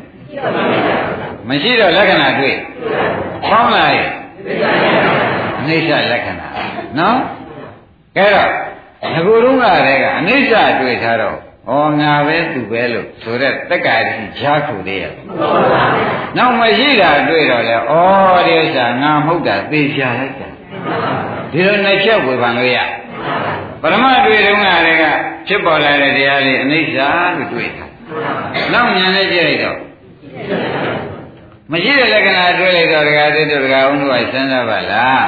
[1.50, 2.56] မရှိတော့လက္ခဏာတွေ့
[3.50, 4.10] ပေါင်းလာရဲ့
[5.60, 6.48] အနိစ္စလက္ခဏာ
[7.00, 7.18] နော်
[8.18, 8.50] ကဲတော့
[9.14, 15.06] ငကူတုံးကတည်းကအနိစ္စတွေ့ထားတော့ ဩငါပဲသူပဲလို့ဆိုတဲ့တက္ကရာတိဈာခုလေးရ
[16.38, 17.82] နောက်မရှိတာတွေ့တော့လေဩ
[18.48, 20.50] ဒီဥစ္စာငါမဟုတ်တာသိချလိုက်တာ
[21.52, 22.78] ဒီလိုနှစ်ချက်ဝေဖန်လို့ရ
[23.82, 25.04] ပရမတွေ့တုံးကတည်းက
[25.48, 26.98] ဖြစ်ပေါ်လာတဲ့တရားလေးအနိစ္စ
[27.38, 27.86] လို့တွေ့တာ
[28.74, 29.78] နောက်ဉာဏ်နဲ့ကြည့်လိုက်တော့
[31.72, 35.26] မရှိတဲ့လက္ခဏာတွေ့လိုက်တော့ဒကာသစ်တို့ဒကာဦးတို့ကစဉ်းစားပါလား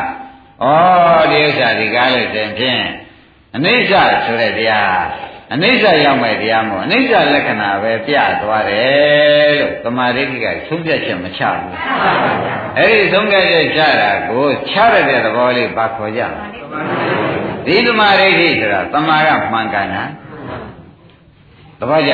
[0.63, 0.67] ဩ
[1.31, 2.83] ဒီဥစ္စာဒီကားလို့တင်ဖြင့်
[3.55, 3.93] အနိစ္စ
[4.25, 5.01] ဆိုတဲ့တရား
[5.53, 11.75] အနိစ္စရောက်မဲ့တရားမို့အနိစ္စလက္ခဏာပဲပြသွားတယ်လို့သမာဓိကဆုံးဖြတ်ချက်မချဘူး
[12.77, 16.21] အဲ့ဒီဆုံးဖြတ်ချက်ချတာကိုချရတဲ့သဘောလေးပါခေါ်ကြ
[17.65, 20.03] ဒီသမာဓိဆိုတာသမာကမှန်ကန်တာ
[21.79, 22.13] သဘောကျ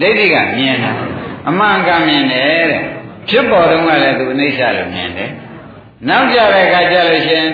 [0.00, 0.92] ဒိဋ္ဌိကမြင်တာ
[1.48, 2.82] အမှန်ကန်မြင်တယ်တဲ့
[3.28, 5.30] ဖြစ်ပေါ်တော့ကလည်းသူအနိစ္စလို့မြင်တယ်
[6.08, 7.46] နောက်ကြတဲ့အခါကျလို့ရှင်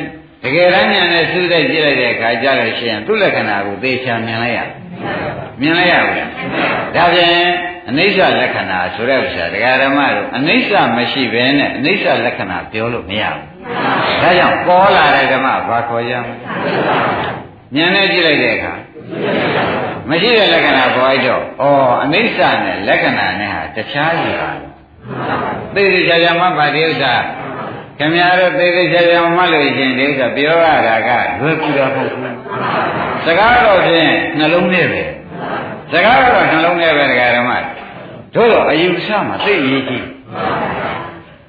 [0.42, 4.60] တကယ်တမ်းဉာဏ်နဲ့စူးစိုက်ကြည့်လိုက်တဲ့အခါကျလို့ရှင်သူ့လက္ခဏာကိုသေချာမြင်လိုက်ရ
[5.60, 6.30] မြင်လိုက်ရဘူးလား
[6.96, 7.32] ဒါဖြင့်
[7.88, 16.34] အနိစ္စလက္ခဏာဆိုတဲ့ဥစ္စာတရားဓမ္မတို့အနိစ္စမရှိဘဲနဲ့အနိစ္စလက္ခဏာပြောလို့မရဘူးဒါကြောင့်ပေါ်လာတဲ့ဓမ္မဘာခေါ်ရမလဲ
[17.76, 18.74] ဉာဏ်နဲ့ကြည့်လိုက်တဲ့အခါ
[20.10, 21.66] မရှိတဲ့လက္ခဏာပေါ်လိုက်တော့ဩ
[22.04, 24.50] အနိစ္စနဲ့လက္ခဏာနဲ့ဟာတခြားစီပါ
[25.74, 27.14] သိသိချာချာမှပါဒီဥစ္စာ
[27.98, 32.36] ခင်ဗျားတို့သိသိချာချာမှလို့ရှင်ဒီဥစ္စာပြောရတာကလွယ်ကူတာမဟုတ်ဘူး
[33.26, 35.02] စကားတော့ဖြင့်နှလုံးထဲပဲ
[35.92, 37.50] စကားတော့နှလုံးထဲပဲတရားဓမ္မ
[38.34, 40.06] တို့တော့အယူဆမှာသိရေးကြည့်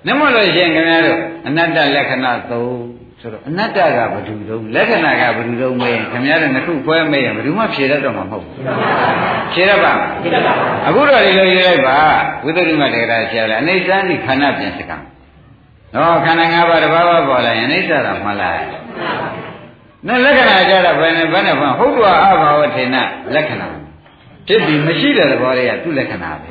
[0.07, 8.55] နမလို့ရှင်ခင်ဗျားတို့အနတ္တလက္ခဏာသုံးဆိုတော့အနတ္တကဘယ်သူတုံးလက္ခဏာကဘယ်သူတုံးမေးခင်ဗျားတို့နှစ်ခုခွဲမေးရင်ဘယ်သူမှဖြေတတ်တော့မှာမဟုတ်ဘူး
[9.53, 9.93] ဖြေတတ်ပါ
[10.87, 11.97] အခုတော့ဒီလိုရေးလိုက်ပါ
[12.43, 14.97] ဝိသုဒ္ဓိမတေကရာဆရာလည်းအနေစမ်းဒီခန္ဓာပြင်စကံ
[15.93, 18.59] တော့ခန္ဓာ၅ပါးတစ်ပါးပါပေါ်လာရင်အိဋ္ဌတာမှလား
[20.07, 22.95] နဲ့လက္ခဏာကြတော့ဘယ်နဲ့ဘယ်နဲ့ဘာဟုတ်တော်အဘာဝထေန
[23.35, 23.67] လက္ခဏာ
[24.47, 26.47] ဖြစ်ပြီးမရှိတဲ့သဘောလေးကသူ့လက္ခဏာပဲ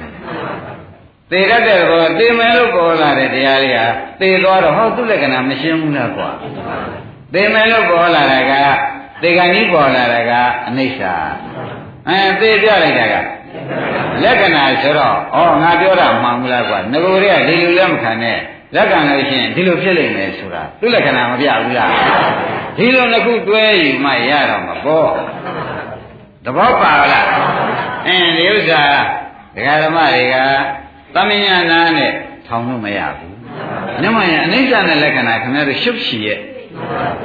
[1.31, 3.87] သေရတဲ့ဘောသေမယ်လို့ပေါ်လာတဲ့တရားလေးဟာ
[4.21, 6.31] သေသွားတော့ဟောသူ့လက္ခဏာမရှင်းဘူးလားကွာ
[7.35, 8.53] သေမယ်လို့ပေါ်လာတာက
[9.23, 10.33] သေကံကြီးပေါ်လာတာက
[10.67, 11.01] အနိစ္စ
[12.09, 13.15] အဲသေပြလိုက်တာက
[14.23, 18.39] လက္ခဏာဆိုတော့ဩငါပြောတာမှန်ဘူးလားကွာငကိုယ်တွေကဒီလိုလည်းမခံနဲ့
[18.75, 21.91] လက္ခဏာလို့ရှိရင်ဒီလိုဖြစ်လိမ့်မယ်ဆိုတာသူ့လက္ခဏာမပြဘူးလား
[22.77, 25.11] ဒီလိုတစ်ခုတွဲယူမှရတော့မှာပေါ့
[26.45, 27.29] သဘောပါလား
[28.07, 28.83] အင်းဒီဥစ္စာ
[29.55, 30.37] ဒကာဓမ္မတွေက
[31.15, 32.13] သမဉာဏနဲ့
[32.47, 33.35] ထောင်လို့မရဘူး။
[34.03, 36.39] ညမရင်အနိစ္စနဲ့လက္ခဏာခင်ဗျားတို့ရှုပ်ချီရဲ့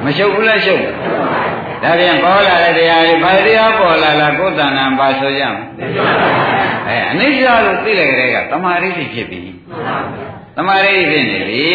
[0.05, 0.83] မရှုပ်ဘူးလားရှုပ်။
[1.83, 5.63] ဒါပြန်ပေါ်လာတဲ့တရားတွေဘာတရားပေါ်လာလားကိုယ်တဏ္ဍာပါဆိုကြမှာ။
[6.87, 9.39] အဲအနိစ္စလို့သိလိုက်တဲ့ကတမာရိတိဖြစ်ပြီ။
[10.55, 11.65] တမာရိတိဖြစ်နေပြီ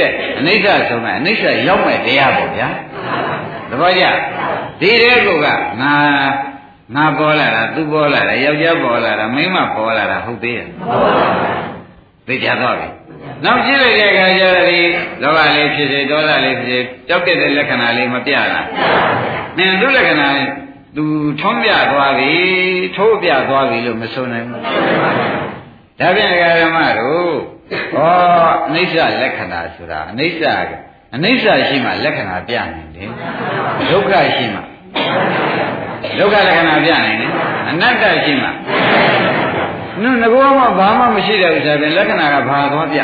[0.00, 2.68] တဲ့အနိစ္စဆုံးတာအနိစ္စရောက်မဲ့တရားပေါ့ဗျာ။
[3.70, 4.04] သဘောကျ။
[4.80, 5.46] ဒီတဲ့ကောက
[5.82, 5.94] ငါ
[6.96, 10.66] ငါပေါ်လာတာသူပေါ်လာတာယောက်ျားပေါ်လာတာမိန်းမပေါ်လာတာဟုတ်သေးရဲ့
[12.26, 12.88] သိကြတော့ပြီ
[13.44, 14.80] နောက်ကြည့်လိုက်တဲ့အခါကျတော့ဒီ
[15.22, 16.78] လောဘလေးဖြစ်စေဒေါသလေးဖြစ်စေ
[17.08, 18.66] ကြောက်တဲ့လက္ခဏာလေးမပြလား
[19.58, 20.28] နင်သူ့လက္ခဏာ
[20.96, 21.04] သူ
[21.40, 22.32] ထုံးပြသွားပြီ
[22.96, 24.62] ထိုးပြသွားပြီလို့မဆိုနိုင်ဘူး
[26.00, 26.30] ဒါဖြင့်
[26.62, 27.96] ဓမ္မတို့ ဩ
[28.68, 30.42] အနိစ္စလက္ခဏာဆိုတာအနိစ္စ
[31.14, 33.10] အနိစ္စရှိမှလက္ခဏာပြနေတယ်
[33.90, 34.60] ဒုက္ခရှိမှ
[36.18, 37.30] ဒုက္ခလက္ခဏာပြနိုင်တယ်
[37.68, 38.48] အနတ္တရှိမှ
[40.02, 42.98] နုငကောမှဘာမှမရှိတဲ့ဥစ္စာဖြင့်လက္ခဏာကဘာသွားပြ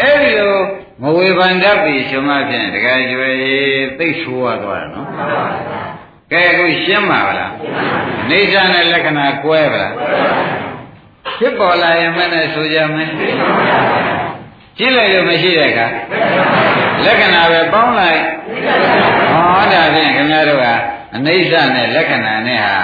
[0.00, 0.56] အဲ့ဒီလို
[1.02, 3.30] မဝေဖန်တတ်ပြီရှင်မဖြင့်တကယ်ကျွေ
[3.98, 5.08] သိဆိုးရသွားတယ်နော်
[6.32, 7.52] ကဲအခုရှင်းပါဗလား
[8.30, 9.92] နေစာနဲ့လက္ခဏာကွဲပါလား
[11.38, 13.08] ဖြစ်ပေါ်လာရင်မနဲ့ဆိုကြမယ်
[14.78, 15.86] ကြည့်လိုက်လို့မရှိတဲ့အခါ
[17.04, 18.20] လက္ခဏာပဲပေါင်းလိုက်
[19.32, 20.66] ဟောဒါဖြင့်ခင်ဗျားတို့က
[21.16, 22.76] အနိစ္စနဲ့လက္ခဏာနဲ့ဟာ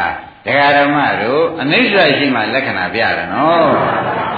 [0.46, 3.70] တရားဓမ္မတို့အနိစ္စရှိမှလက္ခဏာပြတယ်နော်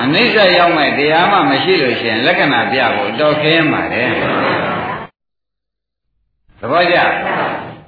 [0.02, 4.10] အနိစ္စရောက်မဲ့တရားမှမရှိလို့ရှိရင်လက္ခဏာပြဖို့တော်ခင်းပါတယ်
[6.60, 6.96] သဘောကျ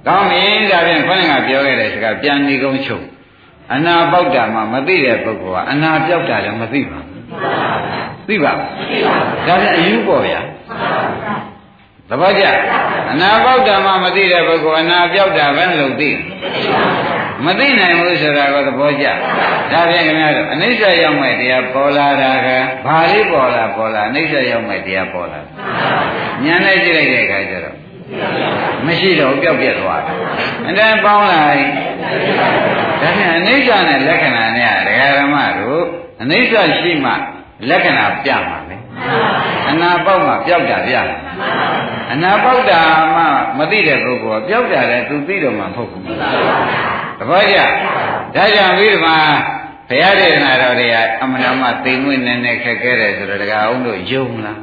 [0.07, 3.05] ကောင်းပြီဒါဖြင့်ခေါင်းကပြောခဲ့တဲ့စကားပြန်ဒီကုန်းချုပ်
[3.71, 7.23] အနာပေါက်တာမှမသိတဲ့ပုဂ္ဂိုလ်ကအနာပြောက်တာလည်းမသိပါဘူး
[8.27, 9.03] သိပါဘူး
[9.47, 10.39] ဒါဖြင့်အယူပေါ့ဗျာ
[12.09, 12.45] သဘောကျ
[13.11, 16.09] အနာပေါက်တာမှမသိတဲ့ပုဂ္ဂိုလ်အနာပြောက်တာပဲလို့သိ
[17.45, 19.05] မသိနိုင်ဘူးဆိုတာကသဘောကျ
[19.71, 22.47] ဒါဖြင့်ခင်ဗျားတို့အနိစ္စရောက်မဲ့တရားပေါ်လာတာက
[22.85, 25.39] ဘာလေးပေါ်လာပေါ်လာအနိစ္စရောက်မဲ့တရားပေါ်လာ
[26.45, 27.75] ဉာဏ်နဲ့ကြည့်လိုက်တဲ့အခါကျတော့
[28.85, 30.17] မရှိတော့ပျောက်ပြက်သွားတယ်
[30.67, 31.63] အတန်းပေါင်းလိုက်
[33.01, 35.83] ဒါဖြင့်အနိစ္စနဲ့လက္ခဏာနဲ့ဒကာရမတို့
[36.21, 37.11] အနိစ္စရှိမှ
[37.69, 38.77] လက္ခဏာပြမှာလေ
[39.69, 41.17] အနာပေါက်မှပျောက်တာပြမှာ
[42.13, 42.81] အနာပေါက်တာ
[43.15, 43.23] မှ
[43.57, 46.03] မသိတဲ့ပုဂ္ဂိုလ်ကပျောက်တာလည်းသူသိတော့မှမဟုတ်ဘူး
[47.19, 47.57] သဘောကျ
[48.35, 49.17] ဒါကြောင့်ပြီးဒီမှာ
[49.89, 54.59] ဘုရားဒေသနာတော်တွေကအမှန်တမ်းသိငွေနဲ့နဲ့ခက်ခဲတယ်ဆိုတော့ဒကာအောင်တို့ယုံလား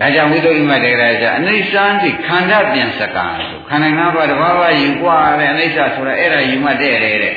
[0.00, 7.34] ဒါကြောင့်ဝိသုဒ္ဓိမတေကရာကျအနိစ္စံတိခန္ဓာပြန်စကံဆိုခန္ဓာငါးပါးတဘာဝယူกว่าပဲအနိစ္စဆိုတာအဲ့ဒါယူမှတဲ့တယ်တဲ့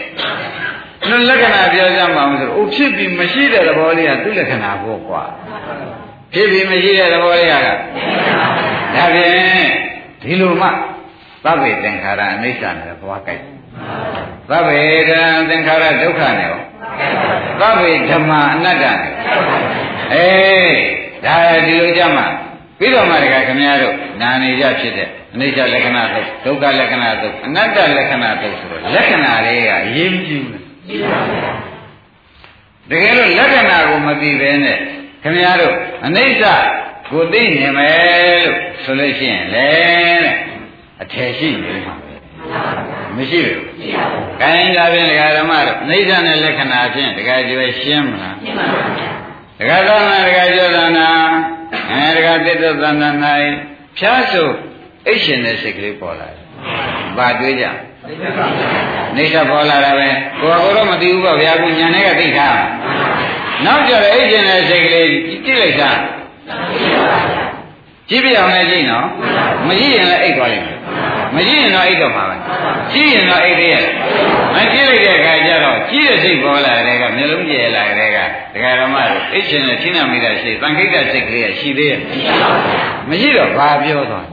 [1.09, 5.23] နှလက္ခဏာပြောကြမှာမဆိုအိုဖြစ်ပြီးမရှိတဲ့သဘောလေးကသူ့လက္ခဏာကိုกว่า
[6.33, 7.73] ဖြစ်ပြီးမရှိတဲ့သဘောလေးကဒါ
[9.13, 9.67] ဖြင့်
[10.21, 10.67] ဒီလိုမှ
[11.45, 13.43] သဗ္ဗေသင်္ခါရအနိစ္စနဲ့သွားကြိုက်
[14.49, 16.59] သဗ္ဗေတံသင်္ခါရဒုက္ခနဲ့ရော
[17.61, 19.13] သဗ္ဗေဓမ္မအနတ္တနဲ့
[20.13, 20.77] အေး
[21.25, 21.35] ဒါ
[21.65, 22.27] ဒီလိုကြမှာ
[22.78, 30.60] ပြီးတော့မှတကခင်ဗျားတို့နာနေကြဖြစ်တဲ့အနိစ္စလက္ခဏာသုတ်ဒုက္ခလက္ခဏာသုတ်အနတ္တလက္ခဏာသုတ်ဆိုတော့လက္ခဏာလေးကအရေးမကြီးဘူး
[32.90, 34.78] တကယ်လို့လက္ခဏာကိုမသိဘဲနဲ့
[35.22, 35.74] ခင်ဗျားတို့
[36.06, 36.44] အနိစ္စ
[37.10, 39.68] ကိုသိနေမယ်လို့ဆိုလို့ရှိရင်လေ
[40.24, 40.36] တဲ့
[41.02, 41.94] အထယ်ရှိနေမှာ
[43.16, 43.60] မရှိဘူး။
[44.40, 48.94] ကိုင်းဒါဖြင့်ဒကာဓမ္မတို့အနိစ္စနဲ့လက္ခဏာဖြင့်ဒကာကျွယ်ရှင်းမလားရှင်းပါဘူး
[49.58, 51.08] ဒကာသနာဒကာကျောသနာ
[51.90, 53.08] အဲဒကာတိတ္တသနာ၌
[53.98, 54.48] ဖြားဆို
[55.06, 56.44] အိတ်ရှင်တဲ့စိတ်ကလေးပေါ်လာတယ်။
[57.16, 57.64] ဘာတွေးကြ။
[59.16, 60.08] နေသပေါ်လာတာပဲ။
[60.40, 62.56] ကိုယ်ကတော့မသိဘူးပေါ့ဗျာ။ကိုညာနဲ့ကသိထား။
[63.64, 65.08] နောက်ကြတော့အိတ်ရှင်တဲ့စိတ်ကလေး
[65.44, 65.90] ကြည့်လိုက်တာ။
[68.08, 69.06] ကြည့်ပြအောင်လည်းကြည့်နော်။
[69.66, 70.77] မကြည့်ရင်လည်းအိတ်သွားလိမ့်မယ်။
[71.34, 72.36] မကြည့်ရင်တော့အိတ်တော့မှာပဲ။
[72.92, 73.84] ကြည့်ရင်တော့အိတ်သေးရဲ့။
[74.54, 78.18] မကြည့်လိုက်တဲ့အခါကျတော့ကြည့်တဲ့စိတ်ပေါ်လာတဲ့ကမျိုးလုံးကျဲလာတဲ့က
[78.54, 82.00] ဒကာရမတို့အိတ်ရှင်နဲ့ချင်းနာမိတာရှိသံခိတ္တစိတ်ကလေးကရှိသေးရဲ့
[83.08, 84.26] မရှိတော့ဘာပြောသွား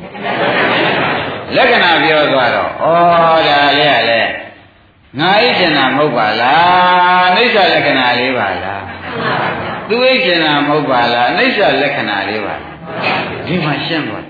[1.55, 2.85] လက္ခဏာပြောသွားတော့ဩ
[3.47, 4.21] ဒါလေးကလေ
[5.19, 8.83] ငါအိတ်ရှင်နာမဟုတ်ပါလားအိဋ္ဌလက္ခဏာလေးပါလား
[9.89, 12.55] သူအိတ်ရှင်နာမဟုတ်ပါလားအိဋ္ဌလက္ခဏာလေးပါ
[13.47, 14.25] ဒီမှာရှင်းသွား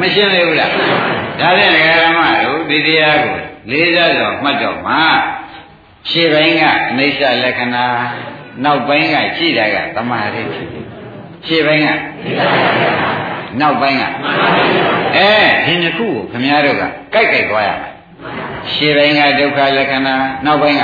[0.00, 0.70] မရှင်းသေးဘူးလား
[1.40, 3.36] ဒါဖြင့်ဒကာရမတို့ဒီတရားကို
[3.70, 4.94] လေးစားတော့မှတ်တော့မှ
[6.10, 7.86] ရှေ့ပိုင်းကအနိစ္စလက္ခဏာ
[8.64, 10.42] နောက်ပိုင်းကရှိတာကသမာဓိ
[11.46, 11.88] ရှေ့ပိုင်းက
[13.60, 14.02] နောက်ပိုင်းက
[15.16, 15.28] အဲ
[15.66, 16.82] ဒီနှစ်ခုကိုခမည်းတော်က
[17.14, 17.92] ကြိုက်ကြိုက်သွားရမယ်
[18.72, 20.14] ရှေ့ပိုင်းကဒုက္ခလက္ခဏာ
[20.46, 20.82] နောက်ပိုင်းက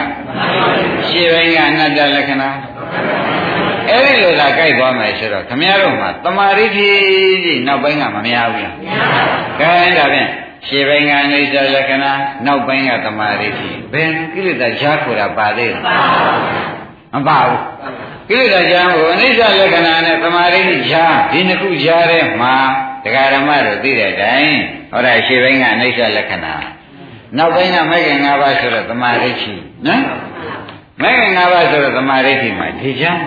[1.08, 2.48] ရှေ့ပိုင်းကအနတ္တလက္ခဏာ
[3.92, 6.88] အဲ့ဒီလိုသာကြိုက်သွားမယ်ဆိုတော့ခမည်းတော်မှာတမာရိတိ
[7.44, 8.76] ကြီးနောက်ပိုင်းကမများဘူးလား
[9.60, 10.30] ကဲဒါဖြင့်
[10.66, 12.12] ရှေ့ပိုင်းကအနိစ္စလက္ခဏာ
[12.46, 15.82] နောက်ပိုင်းကတမာရိတိဘယ်ကိလေသာရှားခေါ်တာပါသေးလား
[17.14, 17.60] မပါဘူး
[18.28, 22.54] ကိလေသာရှားကိုအနိစ္စလက္ခဏာနဲ့တမာရိတိရှားဒီနှစ်ခုရှားတဲ့မှာ
[23.04, 24.58] တရားဓမ္မတို့သိတဲ့အတိုင်း
[24.90, 26.54] ဟောတာရှေ့ပိုင်းကအနိစ္စလက္ခဏာ
[27.38, 29.52] နောက်ပိုင်းကမဂ္ဂင်၅ပါးဆိုတော့တမာရိတိ
[29.86, 30.02] နော်
[31.02, 33.20] မဂ္ဂင်၅ပါးဆိုတော့တမာရိတိမှာဒီချမ်း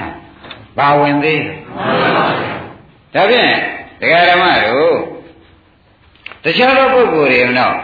[0.78, 1.54] မှာဘာဝင်သေးလဲ
[3.14, 3.52] ဒါဖြင့်
[4.02, 4.98] တရားဓမ္မတို့
[6.44, 7.76] တခြားသောပုဂ္ဂိုလ်တွေတော့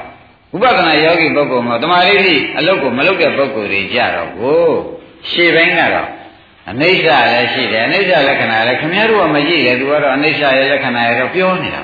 [0.56, 4.64] ဥပဒနာယောဂီပုဂ္ဂိုလ်မှာတမာရိတိအလုတ်ကိုမလုတ်တဲ့ပုဂ္ဂိုလ်တွေကြတော့ကို
[5.30, 6.10] ရှေ့ပိုင်းကတော့
[6.70, 11.82] အနိစ္စလည်းရှိတယ်အနိစ္စလက္ခဏာလည်းခင်ဗျားတို့ကမကြည့်တယ်သူကတော့အနိစ္စရဲ့လက္ခဏာရဲ့တော့ပြောနေတာ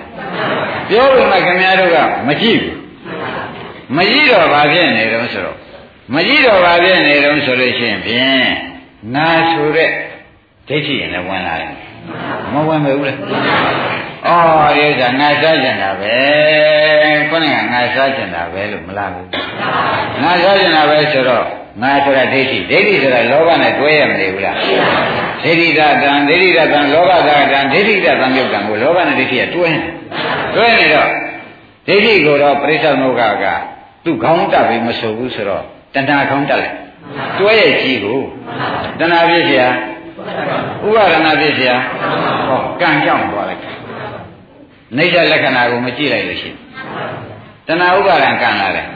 [0.89, 1.97] ပြောလို့မှခင်ဗျားတို့က
[2.27, 2.77] မကြည့်ဘူး
[3.97, 5.57] မကြည့်တော့ဘာဖြစ်နေတော့ဆိုတော့
[6.13, 8.49] မကြည့်တော့ဘာဖြစ်နေတော့ဆိုလို့ရှိရင်ဖြင့်
[9.15, 9.89] နာဆိုတဲ့
[10.67, 11.71] ဒိဋ္ဌိရင်လည်းဝင်လာတယ်
[12.53, 13.13] မဝင်ပဲဘူးလေ
[14.27, 16.15] အော်ဒီဥစ္စာငါစားကျင်တာပဲ
[17.29, 19.27] ခုနကငါစားကျင်တာပဲလို့မလားဘူး
[20.21, 21.45] ငါစားကျင်တာပဲဆိုတော့
[21.81, 24.57] ငါဆိုတာဒိဋ္ဌိဒိဋ္ဌိဆိုတာလောဘနဲ့တွဲရမနေဘူးလား
[25.43, 29.89] ဒိဋ္ဌိကတံဒိဋ္ဌိကတံလောဘကတံဒိဋ္ဌိကတံမြုပ်ကံကိုလောဘနဲ့ဒိဋ္ဌိကတွဲနေ
[30.55, 31.09] တွဲနေတော့
[31.87, 33.45] ဒိဋ္ဌိကိုတော့ပရိစ္ဆေနုကက
[34.05, 35.63] သူ့ခေါင်းတက်ပြီးမဆိုဘူးဆိုတော့
[35.93, 36.75] တဏှာခေါင်းတက်လိုက်
[37.39, 38.19] တွဲရဲ့ကြီးကို
[38.99, 39.67] တဏှာပြည့်စရာ
[40.86, 41.72] ဥပါဒနာပြည့်เสีย
[42.48, 43.62] ဟောကံကြောင့်သွားလိုက်
[44.96, 46.56] နေကြလက္ခဏာကိုမကြည့်လိုက်လို့ရှိရင်
[47.66, 48.86] တဏှာဥပါဒံကံလာတယ်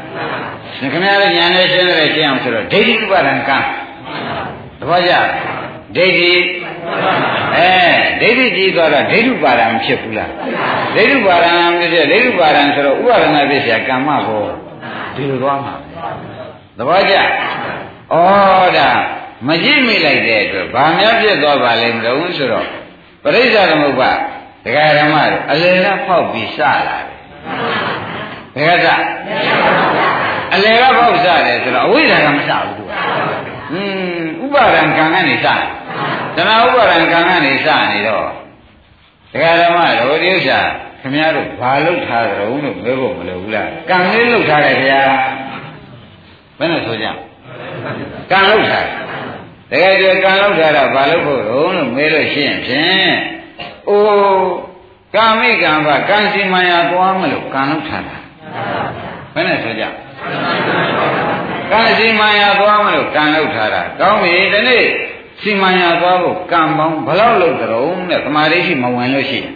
[0.79, 3.59] ခင်ဗျားတို့ဉာဏ်နဲ့ရှင်းရတယ်ရှင်းအောင်ဆိုတော့ဒိဋ္ဌိဥပါဒံကံ
[4.79, 5.13] သဘောကျ
[5.97, 6.31] ဒိဋ္ဌိ
[7.57, 7.71] အဲ
[8.21, 10.31] ဒိဋ္ဌိကြီးသွားတော့ဒိဋ္ဌုပါဒံဖြစ်ဘူးလား
[10.97, 14.47] ဒိဋ္ဌုပါဒံဖြစ်ဖြစ်ဒိဋ္ဌုပါဒံဆိုတော့ဥပါဒနာဖြစ်เสียကမ္မဘော
[15.15, 15.75] ဒီလိုသွားမှာ
[16.79, 17.21] သဘောကျဩ
[18.79, 18.91] ဒါ
[19.48, 22.68] မကြည့်မိလိုက်တဲ့အတွက်ဘာများဖြစ်သွားပါလဲမလို့ဆိုတော့
[23.24, 24.12] ပရိစ္ဆာသမုပ္ပါ
[24.66, 27.06] ဒကာဓမ္မတို့အလယ်ကဖောက်ပြီးစလာတယ်
[28.56, 28.96] ဘယ်ကစ
[30.54, 32.92] အလယ်ကဖောက်စတယ်ဆိုတော့အဝိဇ္ဇာကမစဘူးသူက
[33.72, 35.62] ဟင်းဥပါဒံကံကနေစတယ်
[36.36, 38.28] တဏှာဥပါဒံကံကနေစနေတော့
[39.32, 40.60] ဒကာဓမ္မတို့ဒီဥစ္စာ
[41.02, 45.02] ခင်ဗျားတို့ဘာလုပ်ထားကြုံလို့မေးဖို့မလိုဘူးလားကံလေးလုပ်ထားတယ်ခင်ဗျာ
[46.60, 47.08] ဘယ်နဲ့ဆိုကြ
[48.32, 48.88] ကံလုပ်ထားတ
[49.72, 53.14] ကယ်ကြကံလုပ်ထားတာဘာလုပ်ဖို့တော့လို့မေးလို့ရှိရင်ဖြင့်
[53.90, 54.50] အိုး
[55.16, 58.18] ကာမိကံဘာကံစီမံရသွားမလို့ကံလုပ်ထားတာ
[59.34, 59.84] ဘယ်နဲ့ဆိုကြ
[61.72, 64.86] ကံစီမံရသွားမလို့ကံလုပ်ထားတာကောင်းပြီဒီနေ့
[65.42, 69.54] စီမံရသွားဖို့ကံပေါင်းဘယ်လောက်လုပ်ကြုံတဲ့သမာဓိရှိမဝင်လို့ရှိရင်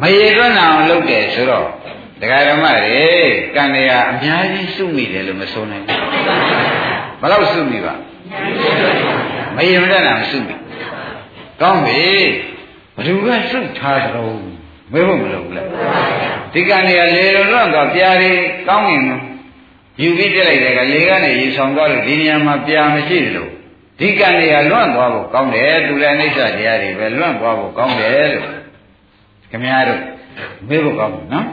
[0.00, 1.68] မရေတွန်းအောင်လုပ်တယ်ဆိုတော့
[2.20, 3.02] တရားဓမ္မတွေ
[3.54, 6.93] ကံတွေကအများကြီးစုမိတယ်လို့မဆိုနိုင်ဘူး
[7.24, 7.94] ဘယ်လောက်စုမိပါ
[9.56, 10.54] မရေမတတ်တာမစုမိ
[11.60, 12.04] ကောင်းပြီ
[12.96, 14.36] ဘ누구ကစုထားတော့
[14.92, 15.68] မေးဖို့မလိုဘူးလား
[16.52, 18.32] ဒီကံတွေကလေလွန်တော့တော့ပြားတွေ
[18.68, 19.02] ကောင်းရင်
[20.00, 23.50] ယူပြီးပြလိုက်တဲ့ကလေကနေရေဆောင်သွားလို့ဒီနေရာမှာပြာမရှိတယ်လို့
[23.98, 28.46] ဒီကံတွေကလွန့်သွားဖို့ကောင်းတယ်သူလည်းအိဋ္ဌတရားတွေပဲလွန့်သွားဖို့ကောင်းတယ်လို့
[29.50, 30.00] ခင်ဗျားတို့
[30.68, 31.46] မေးဖို့ကောင်းတယ်နော်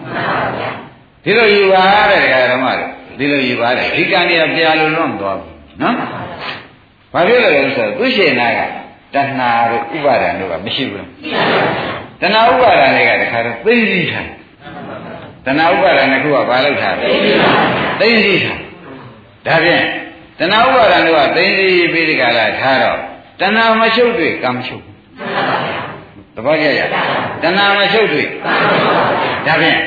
[1.24, 5.96] ဒီလိုယူပါတဲ့ဓမ္မတွေဒီလိုယူပါတယ်ဒီကံတွေကပြာလို့လွန့်သွားဘူး နော်
[7.14, 8.60] ဘာဖြစ်လို့လဲဆိုတော့သူရှင်နာက
[9.16, 11.08] တဏှာတို့ဥပါဒံတို့ကမရှိဘူး
[12.22, 14.28] တဏှာဥပါဒံတွေကတခါတော့သိသိထား
[15.46, 17.08] တဏှာဥပါဒံတစ်ခုကဘာလို့ထားလဲ
[18.00, 18.60] သိသိထား
[19.46, 19.86] ဒါဖြင့်
[20.40, 22.98] တဏှာဥပါဒံတို့ကသိသိပြီးဒီကလာထားတော့
[23.40, 24.84] တဏှာမရှုပ်တွေ့ကံမရှုပ်
[26.36, 26.82] သဘောကျကြ
[27.44, 28.28] တဏှာမရှုပ်တွေ့
[29.48, 29.78] ဒါဖြင့်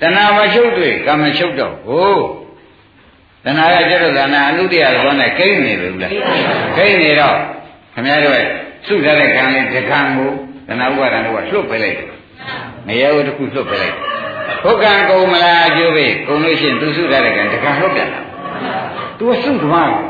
[0.00, 2.14] တဏှာမရှုပ်တွေ့ကံမရှုပ်တော့ကို
[3.45, 6.11] တဏှာကကျတော့တဏှာအနုတ္တရသောနဲ့ကိန်းနေပြီလား
[6.77, 7.35] ကိန်းနေတော့
[7.93, 8.37] ခင်ဗျားတို့
[8.87, 10.29] စုထားတဲ့ကံလေးဒီကံကို
[10.67, 12.09] တဏှာဥပါဒံတို့ကလွတ်ပေးလိုက်တယ်
[12.87, 13.95] မရဘူးတခုလွတ်ပေးလိုက်
[14.63, 18.21] ဘုကံကုံမလားအကျိုးပဲကုံလို့ရှိရင်သူစုထားတဲ့ကံဒီကံလွတ်ပြန်တာ
[19.17, 20.01] သူကစုသမားဒါ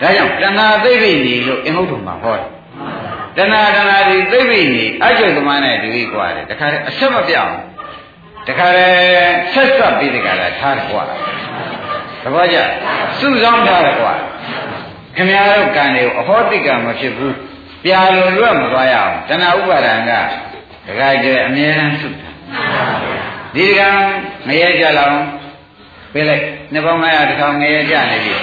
[0.00, 2.46] ကြောင့်တဏှာသိသိနေလို့အင်ဟုတ်တော်မှာဟောတယ်
[3.36, 7.56] တဏှာတဏှာဒီသိသိနေအကျိုးသမားနဲ့တူပြီးกว่าတယ်တခါတည်းအဆက်မပြောင်း
[8.48, 11.04] တခါတည်းဆက်ဆက်ပြီးတခါတည်းထားတယ်กว่า
[12.23, 12.57] သဘောကျ
[13.19, 14.13] စုဆောင်းထားတယ်ကွာ
[15.15, 17.35] ခင်ဗျားတို့ကံတွေကိုအဟောတိကံမဖြစ်ဘူး
[17.83, 20.11] ပြာလွန်လွတ်မသွားရအောင်တဏှဥပါဒံက
[20.87, 22.29] ဒကာကျဲအမြဲတမ်းစုတာ
[23.55, 23.89] ဒီကံ
[24.47, 25.17] ငရဲကြလောင်
[26.13, 26.43] ပြေးလိုက်
[26.73, 28.35] နှစ်ပေါင်း900တစ်ထောင်ငရဲကြနေပြီ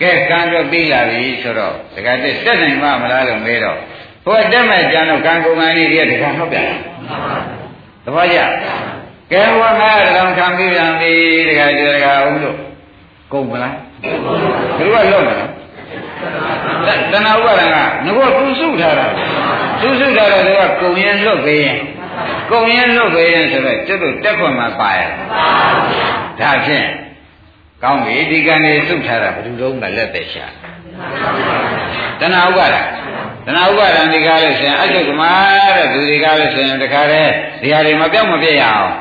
[0.00, 3.78] ကဲကံတော့ပြီးလာပြီဆိုတော့ဒကာတက်တက်နိုင်မှမလားလို့မေးတော့
[4.24, 6.68] ဟိုတက်မဲ့ကြံတော့ကံကုန်ကန်လေးတည်းဒကာဟုတ်ပြန်
[8.04, 8.38] သဘောကျ
[9.32, 11.12] ကဲဟို900တစ်ထောင်ခံပြီးပြန်ပြီ
[11.48, 12.67] ဒကာကျဲဒကာဦးတို့
[13.32, 13.74] ကုန်မလား
[14.78, 15.50] ဘယ်လိုကလွတ်မလား
[17.12, 17.84] တဏှာဥပါဒံကငါ
[18.34, 19.06] ကသူစုထားတာ
[19.80, 21.78] သူစုထားတော့ကကုံရင်လွတ်ပေးရင်
[22.50, 25.00] ကုံရင်လွတ်ပေးရင်ဆိုတော့ကျွတ်တို့တက်ခွန်မှာပါရ
[26.40, 26.88] ဒါဖြင့်
[27.82, 30.46] ကောင်းပြီဒီကံနေစုထားတာဘယ်သူတော့ကလက်သက်ရှာ
[32.20, 32.82] တဏှာဥပါဒံ
[33.46, 35.30] တဏှာဥပါဒံဒီကားလို့ဆိုရင်အကျုပ်ကမာ
[35.76, 38.92] တဲ့သူဒီကားလို့ဆိုရင်တခါတည်းဒီဟာတွေမပြောက်မပြည့်ရအောင်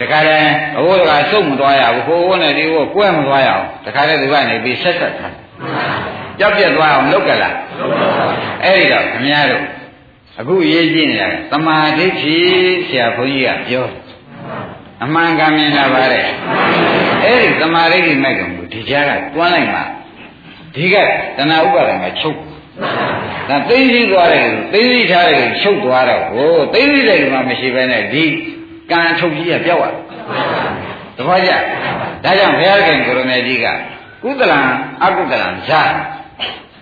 [0.00, 5.34] တခါတည်းအဝိုးကစုံမသွားရဘူးခိုးဝန်းနဲ့ဒီဝကွဲမသွားရအောင်တခါတည်းဒီကနေပြီးဆက်ဆက်ထား
[6.38, 7.54] ကြောက်ပြက်သွားအောင်လုပ်ကြလား
[8.64, 9.64] အဲ့ဒီတော့ခင်ဗျားတို့
[10.40, 13.86] အခုရေးကြည့်နေတာသမာဓိဖြင့်ဆရာဘုန်းကြီးကပြော
[15.04, 16.26] အမှန်ကမြင်လာပါတဲ့
[17.24, 19.80] အဲ့ဒီသမာဓိဒီမဲ့ကောင်ကိုဒီကြားကတွန်းလိုက်မှ
[20.74, 21.06] ဒီကတ
[21.50, 22.38] ဏှာဥပါဒံကချုပ်
[23.48, 28.24] ဒါသိသိသွားတယ်သိသိထားတယ်ချုပ်သွားတော့ဟိုသိသိတယ်ကမှမရှိဘဲနဲ့ဒီ
[28.90, 29.94] ကံချုပ်ကြီးကပြောက်သွား
[31.16, 31.50] တခါကြ
[32.24, 33.66] ဒါကြောင့်ဘုရားခင်ကိုရမေကြီးက
[34.22, 34.60] ကုသလံ
[35.04, 35.82] အကုသလံဇာ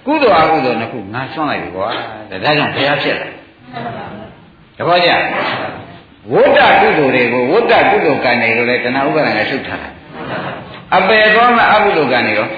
[0.06, 1.88] ကုသိုလ်အကုသိုလ်နှစ်ခုငါဆွမ်းလိုက်ပြီကွာ
[2.30, 3.30] ဒါကြောင့်ဘုရားဖြစ်တယ်
[4.78, 5.10] တခါကြ
[6.32, 9.90] ဝဋ္ဌကုသိုလ်တွေကိုဝဋ္ဌကုသိုလ်ကံတွေလို့လည်းတဏှာဥပါဒံကချုပ်ထားတာ
[10.96, 12.48] အပယ်သောမအကုသိုလ်ကံတွေရော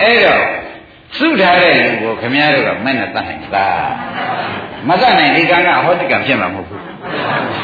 [0.00, 0.42] အဲ့တော့
[1.18, 3.66] စုထားတဲ့လူကိုခမည်းတော်ကမဲ့နဲ့တတ်နိုင်တာ
[4.88, 6.87] မတတ်နိုင်ဒီကံကဟောတိကံဖြစ်မှာမဟုတ်ဘူး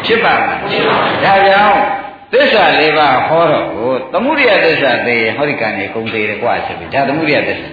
[0.07, 0.59] ဖြစ်ပါလား
[1.25, 1.81] ဒါကြောင့်
[2.33, 7.69] သစ္စာလေးပါးဟောတော့ကိုသမှုရိယသစ္စာသိရင်ဟောဒီကံနေကုန်သေးတယ်ကွာဆိုပြီးဒါသမှုရိယသစ္စာ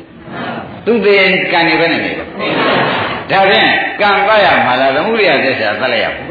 [0.86, 2.26] သူသိရင်ကံနေပဲနေတယ်ဒါ
[3.50, 3.70] ဖြင့်
[4.02, 6.28] ကံပတ်ရမှာလားသမှုရိယသစ္စာသတ်လိုက်ရဘူး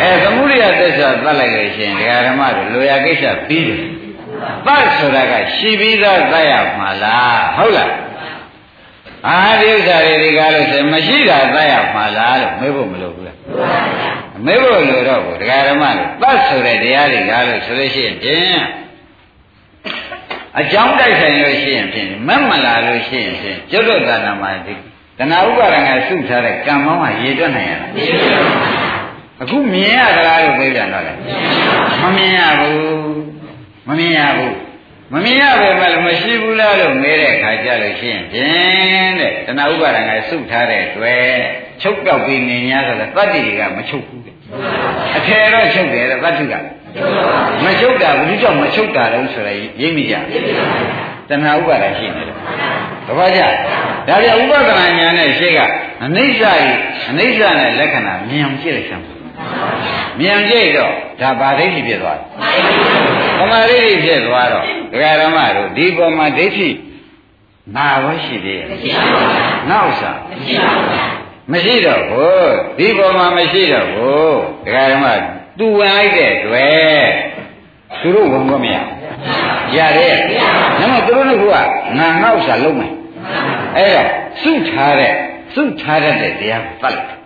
[0.00, 3.80] အဲသမှုရိယသစ္စာသတ်လိုက်လို့ရှိရင်ဒကာဓမ္မတို့လိုရာကိစ္စပြီးတယ်
[4.66, 7.90] သတ်ဆိုတာကရှိပြီးသားသတ်ရမှာလားဟုတ်လား
[9.28, 13.36] အာဒီဥစ္စာတွေဒီကားလို့ဆိုမရှိတာသတ်ရမှာလားလို့မေးဖို့မလိုဘူးလား
[14.46, 18.62] မေးဖို့လိုတော့ဘူးဒကာဓမ္မတို့သတ်ဆိုတဲ့တရားတွေကားလို့ဆိုလို့ရှိရင်ဖြင့်
[20.58, 24.74] အကြောင်းတိုက်ဆိုင်လို့ရှိရင်ဖြင့်မက်မလာလို့ရှိရင်ဖြင့်ကျွတ်တော့တဏ္ဍာမှာဒီ
[25.18, 27.90] တဏှာဥပါဒံကစုထားတဲ့ကံမောင်းကရေတွက်နိုင်ရလား
[29.42, 31.12] အခုမြင်ရသလားလို့ပြောပြန်တော့လေ
[32.02, 32.78] မမြင်ရဘူး
[33.88, 34.54] မမြင်ရဘူး
[35.12, 41.24] မမြင်ရပဲမလို့မရှိဘူးလားလို့မေးတဲ့အခါကျလို့ရှိရင်ဖြင့်တဲ့တဏှာဥပါဒံကစုထားတဲ့တွေ့
[41.82, 44.34] ချုပ်ပြောက်ပြီးနေ냐ဆိုတော့တတ္တိတွေကမချုပ်ဘူးတဲ့
[45.16, 46.54] အထယ်တော့ချုပ်တယ်တဲ့တတ္တိက
[47.64, 49.48] မချုပ်တာဘုရားကြောင့်မချုပ်တာလို့ဆိုရ
[49.80, 50.14] ရိပ်မိကြ
[51.28, 52.36] တဏှာဥပါဒံရှိနေတယ်
[53.06, 53.40] တပတ်ကြ
[54.08, 55.60] ဒါပြဥပဒနာညာနဲ့ရှေ့က
[56.04, 56.68] အနိစ္စဤ
[57.10, 59.04] အနိစ္စနဲ့လက္ခဏာမြင်အောင်ကြည့်လိုက်စမ်း
[60.20, 62.26] မြင်ကြည့်တော့ဒါဗာဒိဋ္ဌိဖြစ်သွားတယ်။
[63.38, 66.68] သမာဓိဋ္ဌိဖြစ်သွားတော့ဒကာရမတို့ဒီပေါ်မှာဒိဋ္ဌိ
[67.76, 68.66] နာဘောရှိသေးရဲ့။
[69.70, 70.18] နောက်စား
[71.52, 74.34] မရှိတော့ဘူးဒီပေါ်မှာမရှိတော့ဘူး
[74.64, 75.06] ဒကာရမ
[75.58, 77.04] သူဝင်လိုက်တဲ့တွေ့
[78.00, 78.76] သူတို့ဝင်ခွင့်မရ
[79.76, 80.14] ရတယ်။
[80.78, 81.56] ဒါမှသူတို့က
[81.98, 82.92] ငါငေါ့စားလုံးမယ်။
[83.76, 84.08] အဲ့တော့
[84.42, 85.12] စုထားတဲ့
[85.54, 87.23] စုထားတဲ့တရားကိုတတ်လိုက်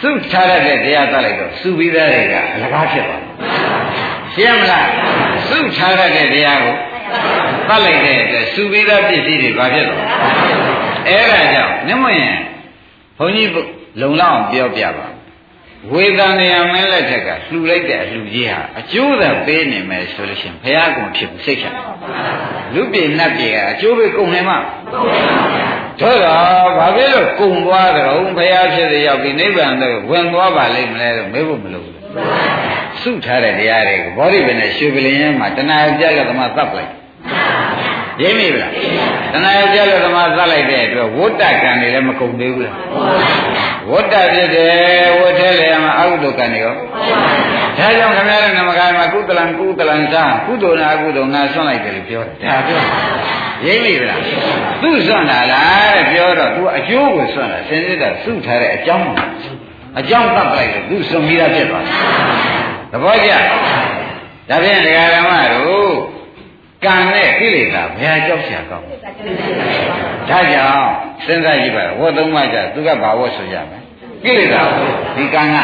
[0.00, 3.22] စုထားရတဲ့တရားသတ်လိုက်တော့စုပြီးသားတွေကအလကားဖြစ်သွား
[4.34, 4.88] ရှင်းမလား
[5.48, 6.74] စုထားရတဲ့တရားကို
[7.68, 10.08] သတ်လိုက်တဲ့အတွက်စုပြီးသားပစ္စည်းတွေဘာဖြစ်သွား
[11.08, 12.36] အဲ့ဒါကြောင့်မြတ်မရင်
[13.18, 13.50] ဘုန်းကြီး
[14.00, 15.06] လုံလောက်အောင်ပြောပြပါ
[15.92, 21.66] ဝေဒနာယမင်းလက်ထက်ကလှူလိုက်တဲ့အလှူကြီးဟာအကျိုးသာပေးနေမယ်ဆိုလို့ရှိရင်ဘုရားကုံဖြစ်စိတ်ချ
[22.74, 24.58] လူပြေနတ်ပြေကအကျိုးပဲကုန်နေမှာ
[26.00, 31.96] တို့တော့ဘာဖြစ်လို့ကုံသွားကြတော့ဘုရားဖြစ်တဲ့ရောက်ပြီးနိဗ္ဗာန်တော့ဝင်သွားပါလိမ့်မလဲလို့မေးဖို့မလိုဘူး
[33.02, 36.92] စုထားတဲ့တရားတွေကိုဘောဓိပင်နဲ့ရွှေပလင်ရဲမှာတဏှာပြက်လက်သမားသတ်ပလိုက်
[38.22, 38.72] ရင်းမိဗလား
[39.32, 42.76] တဏှာပြက်လက်သမားသတ်လိုက်တဲ့အတွက်ဝဋ္တကံတွေလည်းမကုန်သေးဘူးလား
[43.90, 46.74] ဝဋ္တဖြစ်တယ်ဝဋ္ထဲလည်းမှာအကုသိုလ်ကံတွေရော
[47.78, 52.80] ဒါကြောင့်ခမရတဲ့နမကမှာကုသလံကုသလံသာကုသိုလ်နာအကုသိုလ်ငါဆွန့်လိုက်တယ်လို့ပြောတယ်ဒါပြော
[53.66, 54.20] ရိပ်မိဗလား
[54.82, 59.06] သူ့ဆွန့်တာလားတဲ့ပြောတော့ तू အကျိုးကိုဆွန့်တာစင်စစ်တာစုထားတဲ့အကြောင်း
[60.00, 61.94] အကြောင်းတတ်ပလိုက်တယ်သူဆွန့်ပြီးသားဖြစ်သွားတယ်
[62.92, 63.30] သဘောကျ
[64.50, 65.90] ဒါဖြင့်ဒကာဓမ္မတို့
[66.84, 68.86] ကံနဲ့ကိလေသာဘယ်အကြောက်ရှာကောင်း
[70.28, 70.92] ဒါကြောင့်
[71.24, 73.82] စဉ်းစားကြည့်ပါဝတ်သုံးမှကြသူကဘာဝတ်ဆိုကြမယ်
[74.24, 74.62] ကိလေသာ
[75.16, 75.56] ဒီကံက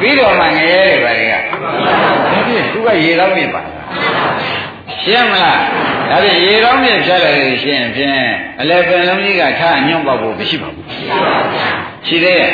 [0.00, 1.40] ပြီးတော့မှငရဲတွေပါတွေကဒါ
[2.46, 3.62] ဖြင့်သူကရေတော့မြင်ပါ
[5.02, 5.60] ရှင်းမလား
[6.10, 8.24] ဒါဖြင့်ရေကောင်းမြင့်ဖြတ်လိုက်လို့ရှင်းဖြင့်
[8.60, 10.86] အလဲပင်လုံးကြီးကထားညွန့်ပေါက်ဖို့မရှိပါဘူး
[12.06, 12.52] ရှိသေးရဲ့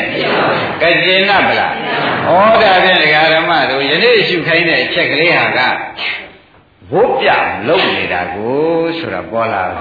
[0.81, 1.73] ကကျေနပ်ပလား
[2.27, 2.31] ဩ
[2.63, 5.61] ဒါဖြင့်ဒကာဓမ္မတို့ယနေ့ရှုခိုင်းတဲ့အချက်ကလေးဟာက
[6.93, 7.29] ဘိုးပြ
[7.69, 9.79] လုံနေတာကိုဆိုတာပေါ်လာတယ်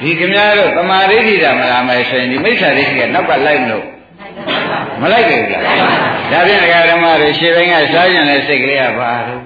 [0.00, 3.86] ဒီကများတို့သမာဓိဋ္ဌိတာမလာမယ်ဆိုရင်ဒီမိစ္ဆာဒိဋ္ဌိကနောက်ကလိုက်မလို့
[5.00, 5.64] မလိုက်ဘူးလား
[6.32, 9.42] ဒါဖြင့်ဒကာဓမ္မတို့ရှေ့ပိုင်းကစားကြတဲ့စိတ်ကလေးကဘာလို့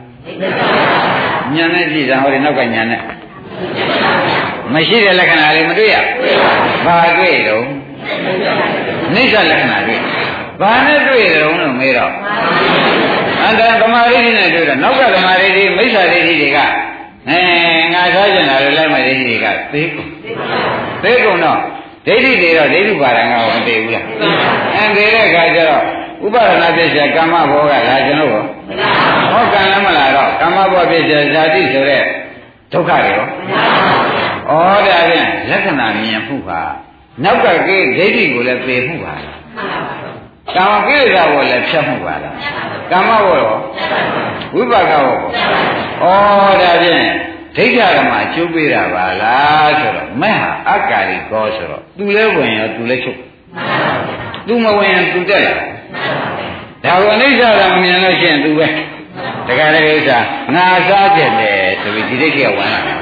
[1.55, 3.01] ညာနဲ့ကြည့်တာဟောဒီနောက်ကညာနဲ့
[4.72, 5.97] မရှိတဲ့လက္ခဏာလေးမတွေ့ရ
[6.86, 7.64] ဘာတွေ့တော့
[9.14, 10.01] နိစ္စလက္ခဏာတွေ့
[10.61, 12.12] ဘာနဲ့တွေ့တယ်လို့မေးတော့
[13.45, 16.59] အန္တရာသမာဓိနဲ့တွေ့တော့နောက်ကသမာဓိမိစ္ဆာဓိတွေက
[17.28, 17.40] အဲ
[17.95, 20.09] ငါထားကျင်တာလည်းလိုက်မဲ့ဓိတွေကသေကုန်
[21.03, 21.59] သေကုန်တော့
[22.07, 24.05] ဒိဋ္ဌိတွေတော့ဒိဋ္ဌုပါရံကောမသိဘူးလား
[24.74, 25.82] အင်းသေးတဲ့ခါကျတော့
[26.24, 28.30] ဥပါဒနာပြည့်စရာကာမဘောကလာကျွန်တော်
[29.32, 32.03] ဟောကံလည်းမလာတော့ကာမဘောပြည့်စရာဇာတိဆိုတဲ့
[32.72, 33.26] ဒုက္ခတွေရော
[34.51, 36.62] ဩဒါဖြင့်လက္ခဏာမြင်မှုပါ
[37.24, 39.38] နောက်ကကိဒိဋ္ဌိကိုလည်းသိမှုပါလား
[40.57, 42.34] ကာမကိလေသာဘောလည်းဖြတ်မှုပါလား
[42.90, 43.57] ကာမဘောရော
[44.55, 46.05] ဝိပါကဘောဩ
[46.62, 47.05] ဒါဖြင့်
[47.57, 53.18] ဒိဋ္ဌဓမ္မကျိုးပေးတာပါလားဆိုတော့မဲ့ဟာအက္ကာရိကောဆိုတော့သူလဲဝင်ရောသူလဲချုပ်
[54.47, 55.55] သူမဝင်ရင်သူတက်လာ
[56.84, 58.66] ဒါကိုအနိစ္စဓမ္မမြင်လို့ရှိရင်သူပဲ
[59.47, 60.18] တခါတည်းဥစ္စာ
[60.55, 62.99] ငါစားကြတယ်ဆိုပြီးဒီဒိဋ္ဌိကဝင်လာတယ်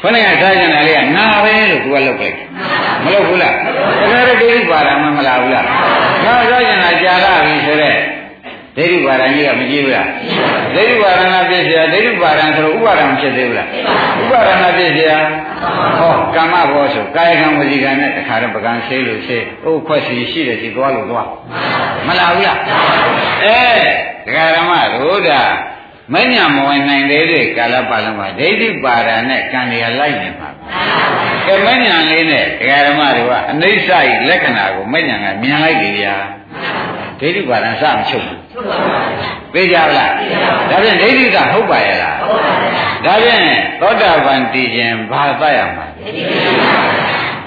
[0.00, 2.36] ခေါင်းကစားကြတာလေးကနာပဲလို့သူကလောက်လိုက်
[3.04, 3.56] မလောက်ဘူးလားတ
[4.12, 5.64] ခါတည်းဒိဋ္ဌိပါဒမှမလားဘူးလား
[6.24, 7.96] ငါစားကြတာကြာလာပြီဆိုတော့
[8.76, 10.08] ဒိဋ္ဌိပါဒကြီးကမကြည့်ဘူးလား
[10.74, 13.68] ဒိဋ္ဌိပါဒနာပြည့်စရာဒိဋ္ဌိပါဒဆိုတော့ဥပါဒံဖြစ်သေးဘူးလား
[14.22, 15.18] ဥပါဒနာပြည့်စရာ
[15.98, 21.28] ဟောကမ္မဘောဆိုကာယကံဝစီကံနဲ့တခါတည်းပကံဆေးလို့ဆေးအိုးခွက်စီရှိတယ်စီသွားလို့သွား
[22.06, 22.58] မလားဘူးလား
[23.44, 23.62] အဲ
[24.26, 25.42] ဒကာရမတို့ဒါ
[26.14, 30.50] မညံမဝင်နိုင်သေးတဲ့ကာလပတ်လုံးမှာဒိဋ္ဌိပါဒံနဲ့ကံတွေကလိုက်နေမှာ
[31.46, 36.14] ကဲမညံလေးနဲ့ဒကာရမတို့ကအနိစ္စဤလက္ခဏာကိုမညံကမြင်လိုက်တယ်ဗျာ
[37.20, 38.40] ဒိဋ္ဌိပါဒံစမချုပ်ဘူး
[39.54, 40.12] သိကြလား
[40.70, 42.16] ဒါဖြင့်ဒိဋ္ဌိကဟုတ်ပါရဲ့လား
[43.04, 43.42] ဒါဖြင့်
[43.80, 45.86] သောတာပန်တည်ခြင်းဘာသတ်ရမှာ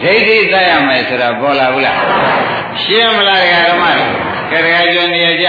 [0.02, 1.98] ဒိဋ္ဌိသတ်ရမယ်ဆိုတာပေါ်လာဘူးလား
[2.82, 4.12] ရှင်းမလားဓမ္မတို့
[4.52, 5.48] ကရကကျွန်းနေကြ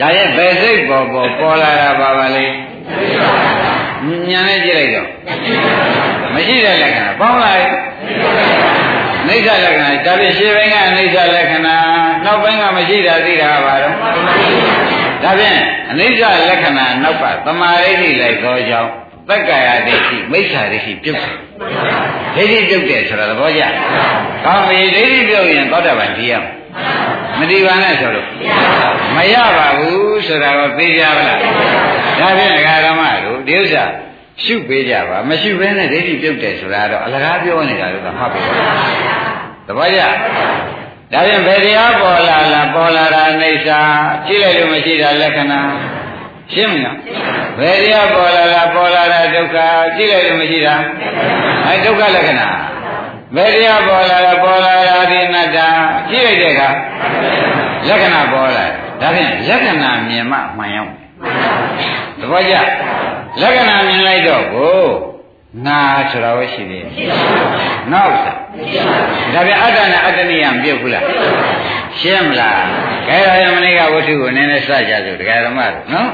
[0.00, 2.46] ဒါရဲ့ဘယ်စိတ်ပေါ်ပေါ်ပေါ်လာတာပါပါလေ
[4.30, 5.08] ညာနဲ့ကြည့်လိုက်တော့
[6.34, 7.66] မရှိတဲ့လက္ခဏာပေါင်းလိုက်
[9.28, 11.76] နိစ္စလက္ခဏာဒါဖြင့်ရှင်းပိုင်းကအနိစ္စလက္ခဏာ
[12.24, 13.94] နောက်ပိုင်းကမရှိတာသိတာပါတော့
[15.22, 15.58] ဒါဖြင့်
[15.90, 18.90] အနိစ္စလက္ခဏာနောက်ကသမာဓိဋ္ဌိလိုက်သောကြောင့်
[19.28, 21.36] သက္ကာယဒိဋ္ဌိမိစ္ဆာဒိဋ္ဌိပြုတ်တယ်
[22.36, 23.62] ဒိဋ္ဌိပြုတ်တယ်ဆိုတာသဘောကျ
[24.44, 26.52] ကောင်းပြီဒိဋ္ဌိပြုတ်ရင်သောတာပန်ကြည့်ရမယ်
[27.38, 28.26] မတိပါနဲ့ဆိုလို့
[29.16, 31.38] မရပါဘူးဆိုတာကိုသိကြပါလား
[32.20, 33.84] ဒါဖြင့်ဒကာဓမ္မတို့ဒီဥစ္စာ
[34.44, 38.26] ရှုပေးကြပါမရှုဘဲနဲ့ဒိဋ္ဌိပြုတ်တယ်ဆိုတာတော့အလကားပြောနေတာလို့ကမှတ်ပါ
[39.66, 40.00] သဘောကျ
[41.12, 43.80] ဒါဖြင့်ဘယ်တရားပေါ်လာလားပေါ်လာတာအိဋ္ဌာ
[44.26, 45.60] ကြည့်လိုက်လို့မရှိတာလက္ခဏာ
[46.52, 46.96] ရှင်းမလား
[47.58, 49.56] ဘယ်တရားပေါ်လာလားပေါ်လာတာဒုက္ခ
[49.96, 50.74] ကြည့်လိုက်လို့မရှိတာ
[51.66, 52.48] အဲဒုက္ခလက္ခဏာ
[53.36, 55.58] ဘယ်တရားပေါ်လာလားပေါ်လာတာဒီနတ္တ
[56.10, 56.68] ကြည့်လိုက်တဲ့အခါ
[57.88, 58.64] လက္ခဏာပေါ်လာ
[59.00, 60.92] ဒါဖြင့်လက္ခဏာမြင်မှမှန်ရောက်
[62.20, 62.54] သဘောကျ
[63.40, 64.80] လက္ခဏာမြင်လိုက်တော့ကို
[65.66, 65.80] ငါ
[66.10, 66.90] ဆိုတာပဲရှိသေးတယ်
[67.92, 68.36] နောက်စား
[69.34, 71.04] ဒါပြန်အတ္တနဲ့အတ္တနိယံပြုတ်ဘူးလား
[72.00, 72.60] ရှင်းမလား
[73.06, 76.08] ခဲရယမနိကဝတ္ထုကိုနည်းနည်းစကြစို့တရားဓမ္မတို့နော်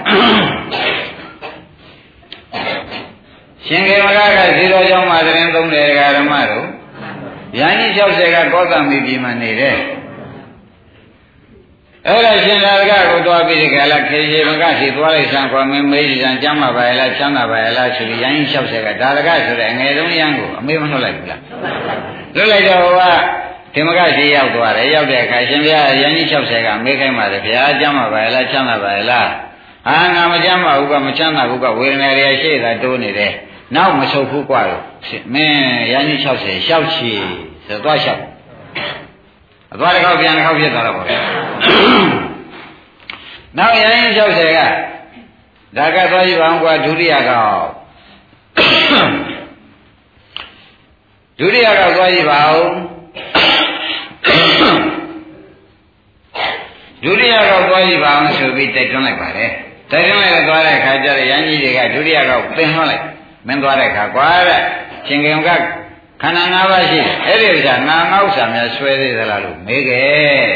[3.66, 6.66] ရှင်ကေမကကဇီတော်ကျောင်းမှာသတင်းသုံးတယ်တရားဓမ္မတို့
[7.58, 9.78] ယန္တိ60ကကောသမိပြည်မှာနေတယ်
[12.06, 21.40] အဲ့ဒါရှင်သာရကကိုတွားပြီးဒီကလာခေရှိမကစီသွားလိုက်ဆံခွာမင်းမေးကြံကျမ်းမှာပါရလားချမ်းသာပါရလားဆိုပြီးရန်ကြီး60ကဒါရကဆိုတဲ့အငယ်ဆုံးရန်ကိုအမေမနှုတ်လိုက်ဘူးလား
[22.36, 23.02] လွတ်လိုက်တော့က
[23.74, 29.28] ဒီမကစီရောက်သွားတယ်ရောက်တဲ့အခါရှင်ဘုရားရန်ကြီး60ကမေးခိုင်းပါတယ်ဗျာကျမ်းမှာပါရလားချမ်းသာပါရလား
[29.86, 33.32] ဟာငါမချမ်းပါဘူးကမချမ်းသာဘူးကဝေဒနာတွေရှိတာတိုးနေတယ်
[33.75, 34.83] နောက်မချုပ်ဘူးกว่าလို့
[35.33, 37.11] မင်းရန်ကြီး60ရှောက်ချီ
[37.65, 38.21] ဆိုတော့ရှောက်
[39.73, 41.07] အသွားတစ်ခေါက်ပြန်တစ်ခေါက်ဖြစ်သွားတော့ပေါ့
[43.57, 44.59] နောက်ရရင်60က
[45.77, 47.65] ဒါကသွားကြည့်ပါအောင်ကွာဒုတိယကောက်
[51.39, 52.69] ဒုတိယကောက်သွားကြည့်ပါဦး
[57.03, 59.51] ဒုတိယကောက်သွားကြည့်ပါအောင်ဆိုပြီးတိုက်တွန်းလိုက်ပါတယ်
[59.91, 63.03] တိုက်တွန်းလိုက်တော့သွားတဲ့အခါကျတော့ရန်ကြီးတွေကဒုတိယကောက်သင်လွှတ်လိုက်
[63.46, 64.60] မင်းသွားတဲ့အခါကွာတဲ့
[65.06, 65.48] ရှင်ကံက
[66.22, 70.50] ခန္ဓာ၅ပါးရှိအဲ့ဒီဥစ္စာနာငါဥစ္စာများဆွဲသေးသလားလို့မေးခဲ့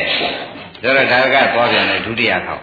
[0.80, 2.62] ဆိုတော့ဒါကသွားပြန်တယ်ဒုတိယခေါက်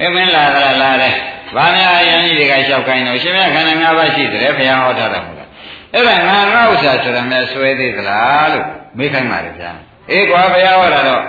[0.00, 1.14] အမင်းလာသလားလာတယ်
[1.54, 5.48] ဘာများအရင်ကြီးတွေကလျှောက်ခိုင်းတော့ရှင်မြတ်ခန္ဓာ၅ပါးရှိတယ်ဘုရားဟောထားတာမဟုတ်လား
[5.92, 8.66] အဲ့ဒါငါငါဥစ္စာဆိုတာများဆွဲသေးသလားလို့
[8.98, 9.72] မေးခိုင်းပါတယ်ဗျာ
[10.10, 11.22] အေးကွာဘုရားဟောတာတော့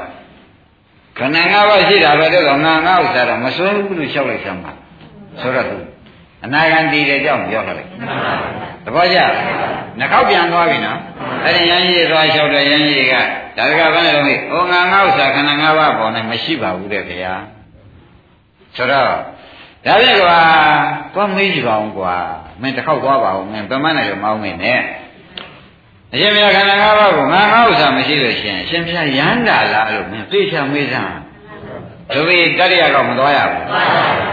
[1.17, 4.71] ခန္ဓာ၅ပါးရှိတာပဲတော့ငါငါဥစ္စာတော့မဆွဲဘူးလို့လျှောက်လိုက်စမ်းပါ
[5.41, 5.77] ဆိုတော့သူ
[6.43, 7.89] အနာဂံတည်တဲ့ကြောင့်ပြောထားလိုက်
[8.85, 9.17] သဘောကျ
[9.99, 10.99] နှောက်ပြန်သွားပြီနော်
[11.43, 13.13] အဲ့ဒီရန်ကြီးသွားလျှောက်တဲ့ရန်ကြီးက
[13.57, 17.35] ဒါကဘာလဲတော့ဟိုငါငါဥစ္စာခန္ဓာ၅ပါးပေါ်နေမရှိပါဘူးတဲ့ခင်ဗျာ
[18.75, 20.39] ဆိုတော့ဒါဖြင့်ကွာ
[21.13, 22.15] သွားမေးကြည့်ပါဦးကွာ
[22.61, 24.79] မင်းတစ်ခေါက်သွားပါဦးမင်းဗမန်းနဲ့လည်းမောင်းနေနဲ့
[26.13, 31.13] အရှင်ဘုရားခန္ဓာ၅ပါးကိုငါငါဥစ္စာမရှိလို့ရှင်အရှင်ဘုရားရမ်းတာလားလို့မင်းသိချာမေးစမ်း
[32.13, 33.65] သူပြီးတတိယကောမသွားရဘူး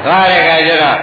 [0.05, 0.99] သွားတဲ့အခါကျတော့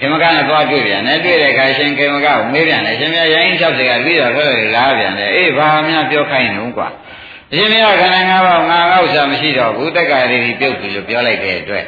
[0.00, 6.88] ခေမကနဲ့သွားတွေ့ပြန်တယ်တွေ့တဲ့အခါရှင်ခေမကကိုမေးပြန်တယ်ရှင်ဘုရားရိုင်း60ကပြီးတော့ထွက်လာပြန်တယ်အေးဘာမှပြောခိုင်းနေဦးကွာ
[7.52, 11.84] အရှင်ဘုရားခန္ဓာ၅ပါးငါငါဥစ္စာမရှိတော့ဘူးတက္ကရာတွေပြုတ်ပြီလို့ပြောလိုက်တဲ့အတွက်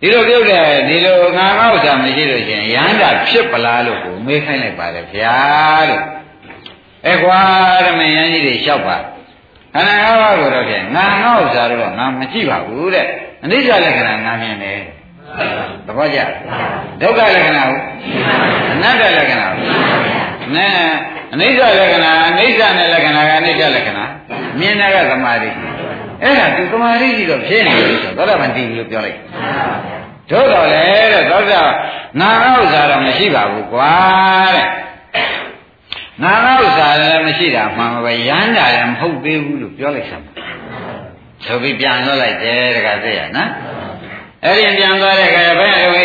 [0.00, 5.36] ဒီလိုပြုတ်တယ်ဒီလိုငါငါဥစ္စာမရှိလို့ရှင်ရဟန္တာဖြစ်ပလားလို့ကိုမေးခိုင်းလိုက်ပါတယ်ဗျာ
[5.88, 6.02] လို့
[7.06, 7.40] အဲကွာ
[7.86, 8.96] ဓမ္မယန်းကြီးတွေလျှောက်ပါ
[9.74, 13.06] ခန္ဓာ၅ပါးကိုတော့ဖြင့်ငါငါဥစ္စာတော့ငါမကြည့်ပါဘူးတဲ့
[13.44, 14.80] အနိစ္စလက္ခဏာငါမြင်တယ်
[15.86, 16.18] သဘောကျ
[17.00, 17.80] ဒုက္ခလက္ခဏာကို
[18.72, 19.66] အနတ္တလက္ခဏာကို
[20.56, 20.68] နဲ
[21.32, 24.04] အနိစ္စလက္ခဏာအနိစ္စနဲ့လက္ခဏာကအနိစ္စလက္ခဏာ
[24.58, 25.50] မြင်တာကသမာဓိ
[26.22, 29.18] အဲ့ဒါသူသမာဓိကြီးတော့ဖြစ်နေပြီဆိုသောတာပန်တည်ပြီလို့ပြောလိုက်
[30.30, 30.80] တို့တော့လေ
[31.12, 31.62] တဲ့သောတာ
[32.20, 33.92] နာငါဥစ္စာတော့မရှိပါဘူးကွာ
[34.54, 34.66] တဲ့
[36.22, 40.26] နာငါဥစ္စာလည်းမရှိတာမှန်ပါပဲရမ်းတာလည်းမဟုတ်သေးဘူးလို့ပြောလိုက်စမ်း
[41.44, 43.50] ဆိုပြီးပြန်လွှတ်လိုက်တယ်တခါသိရနော်
[44.46, 46.04] အဲ့ဒီပြန်သွားတဲ့ခါဘယ်လိုလဲ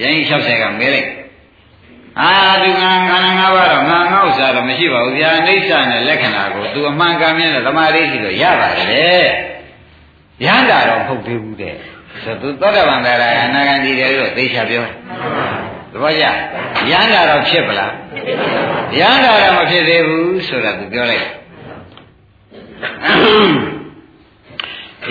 [0.00, 1.10] ရင်60ကမေးလိုက်
[2.20, 9.26] အာသူငါခန္ဓာ၅ပါးတော့ငါငေါ့စားတော့မရှိပါဘူးဗျာအိဋ္ဌာနဲ့လက္ခဏာကိုသူအမှန်ကန်မြင်တဲ့သမာဓိရှိလို့ရပါတယ်
[10.44, 11.74] ရဟန္တာတော့မဟုတ်သေးဘူးတဲ့
[12.24, 14.94] ဆိုသူသောတာပန်တရားအနာဂံဒီတယ်လို့သိချပြောတယ်
[15.92, 16.24] သဘောကျ
[16.90, 17.92] ရဟန္တာတော့ဖြစ်ပလား
[19.00, 21.26] ရဟန္တာတော့မဖြစ်သေးဘူးဆိုတာသူပြောလိုက်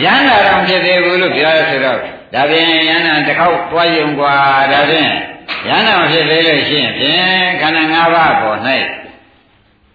[0.06, 2.00] ရဟန္တာတော့ဖြစ်သေးဘူးလို့ပြောရဆိုတော့
[2.35, 4.35] ဒါပြင်ယန္တာတစ်ခေါက်တွားယုံกว่า
[4.73, 5.11] ဒါဖြင့်
[5.69, 8.59] ယန္တာမဖြစ်သေးလို့ရှိရင်ဖြင့်ခန္ဓာ၅ပါးပေါ်၌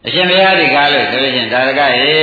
[0.05, 2.15] အရှင်ဘုရားဒီကားလို့ဆိုလို့ရှိရင်ဒါရကရေ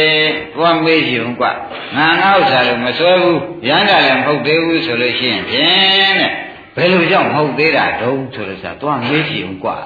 [0.55, 1.53] တွားမေးယုံกว่า
[1.97, 6.30] ငါငါဥစ္စာလို့မစွဲဘူးယန္တာလည်းမဟုတ်သေးဘူးဆိုလို့ရှိရင်ဖြင့်တဲ့
[6.76, 9.78] ဘယ်လိုကြောင့်မဟုတ်သေးတာတုံးဆိုလို့ဆိုတွားမေးယုံกว่า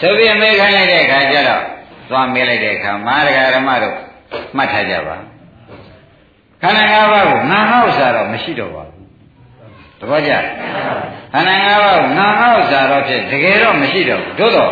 [0.00, 1.62] ဆိုပြီးမေးခိုင်းလိုက်တဲ့အခါကျတော့
[2.10, 3.96] သွားမေးလိုက်တဲ့အခါမာရဂဓမ္မတို့
[4.56, 5.16] မှတ်ထားကြပါ
[6.62, 8.83] ခန္ဓာ၅ပါးကိုငါငါဥစ္စာတော့မရှိတော့ပါဘူး
[9.99, 10.31] သဘောကျ
[11.33, 14.71] ခန္ဓာ၅ပါးကိုငါငါဥစ္စာတော့ဖြစ်တကယ်တော့မရှိတော့ဘူးသို့တော့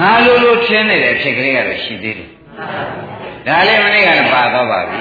[0.00, 2.28] ငါလိုလိုထင်းနေတဲ့ဖြစ်ကလေးကတော့ရှိသေးတယ်
[3.46, 4.98] ဒါလေးမနေ့ကလည်းပါတော့ပါပြီ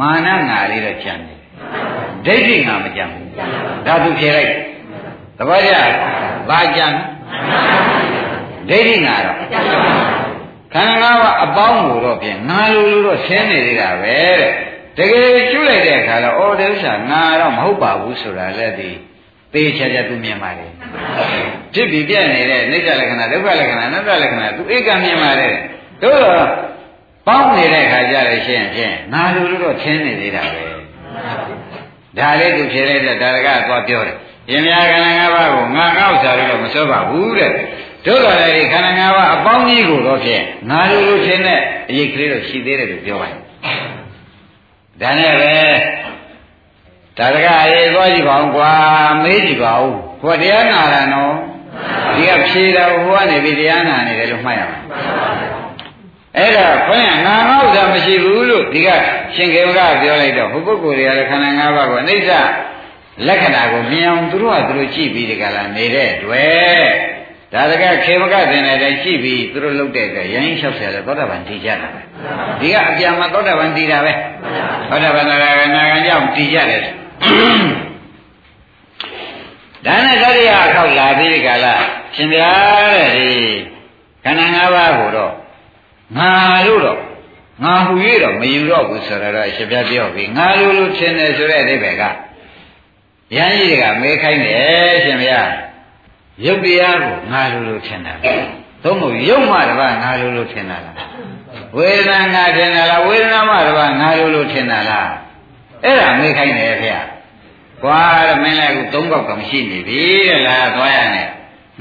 [0.00, 1.38] မာနငါလေးတော့ကြံတယ်
[2.26, 3.30] ဒိဋ္ဌိငါမကြံဘူး
[3.86, 4.50] ဒါသူဖြေလိုက်
[5.38, 5.72] သဘောကျ
[6.48, 6.86] ဘာကြံ
[8.68, 9.36] ဒိဋ္ဌိငါတော့
[10.72, 14.52] ခန္ဓာ၅ပါးအပေါင်းကိုတော့ပြင်ငါလိုလိုတော့ဆင်းနေသေးတာပဲတဲ့
[14.98, 18.90] တကယ်ကျွလိုက်တဲ့အခါတော့အော်ဒီဥစ္စာငါတော့မဟုတ်ပါဘူးဆိုတာလည်းဒီ
[19.52, 20.66] သေချာချာသူမြင်ပါလေ
[21.74, 25.48] ဖြစ်ပြီးပြည့်နေတဲ့နိစ္စလက္ခဏာဒုက္ခလက္ခဏာအနတ္တလက္ခဏာသူဧကမြင်ပါလေ
[26.02, 26.46] တို့တော့
[27.26, 30.62] ပေါင်းနေတဲ့အခါကျတော့ရှင်းဖြင့်ငါလိုလိုတော့ချင်းနေသေးတာပဲ
[32.18, 34.16] ဒါလေးသူဖြေလိုက်တဲ့ဒါရကသွားပြောတယ်
[34.50, 37.50] ရင်များခန္ဓာ၅ပါးကိုငါငါဥစ္စာလို့မစွဲပါဘူးတဲ့
[38.06, 43.38] တို့တော်လည်းခန္ဓာ၅ပါးအပေါင်းကြီးကိုတော့ဖြင့်ငါလိုလိုချင်းတဲ့အရေးကလေးတော့ရှိသေးတယ်လို့ပြောပါတယ်
[45.00, 45.54] ဒါနဲ့ပဲ
[47.18, 48.72] ဒါတကအေးသွားကြည့်ပါဦးကွာ
[49.22, 51.34] မေးကြည့်ပါဦးဟောတရားနာတာနော်
[52.16, 54.78] ဒီကဖြေတာဟိုကနေပြီးတရားနာနေတယ်လို့မှတ်ရမှာ
[56.36, 58.88] အဲ့ဒါခွင့်ငါငေါ့တာမရှိဘူးလို့ဒီက
[59.34, 62.32] ရှင်ကေဝကပြောလိုက်တော့ဟိုပုဂ္ဂိုလ်တွေကလည်းခန္ဓာ၅ပါးကိုအိဋ္ဌ
[63.26, 66.86] လက္ခဏာကိုမြင်အောင်သူတို့ကသူတို့ကြည့်ပြီးဒီကလာနေတဲ့တွေ့
[67.52, 72.00] ဒါတကခေမကတင်တဲ့တိုင်းရှိပြီးသူတို့လုပ်တဲ့အတွက်ရိုင်း60လဲသောတာပန်တည်ကြတာပဲ
[72.60, 74.12] ဒီကအပြန်မှာသောတာပန်တည်တာပဲ
[74.90, 75.32] သောတာပန်က
[75.74, 76.82] နာဂံကြောင့်တည်ကြတယ်
[79.86, 81.74] ဒါနဲ့သတိယအခောက်လာပြီးဒီကလာ
[82.14, 82.50] ရှင်ဗျာ
[82.94, 83.30] တဲ့ဒီ
[84.24, 85.32] ခန္ဓာ၅ပါးကိုတော့
[86.18, 86.30] ငါ
[86.66, 86.98] လို့တော့
[87.64, 92.04] ငါဟူ၍တော့မယူတော့ဘူးဆိုတော့ရှင်ဗျာပြောပြီးငါလိုလိုထင်တယ်ဆိုတဲ့အဓိပ္ပာယ်က
[93.36, 95.40] ရဟန်းကြီးတွေကမေးခိုင်းတယ်ရှင်ဗျာ
[96.46, 98.12] ရုပ်တရားကိုငါလိုလိုထင်တာ
[98.84, 100.96] သို့မဟုတ်ရုပ်မှတပါငါလိုလိုထင်တာလား
[101.76, 105.10] ဝေဒနာငါထင်တာလားဝေဒနာမှတပါငါလိုလိုထင်တာလား
[105.84, 106.90] အဲ့ဒါမေးခိုင်းတယ်ဖေ။
[107.82, 111.28] ကွာတဲ့မင်းလည်းအခုသုံးကောက်ကမရှိနေပြီတဲ့လားသွားရနဲ့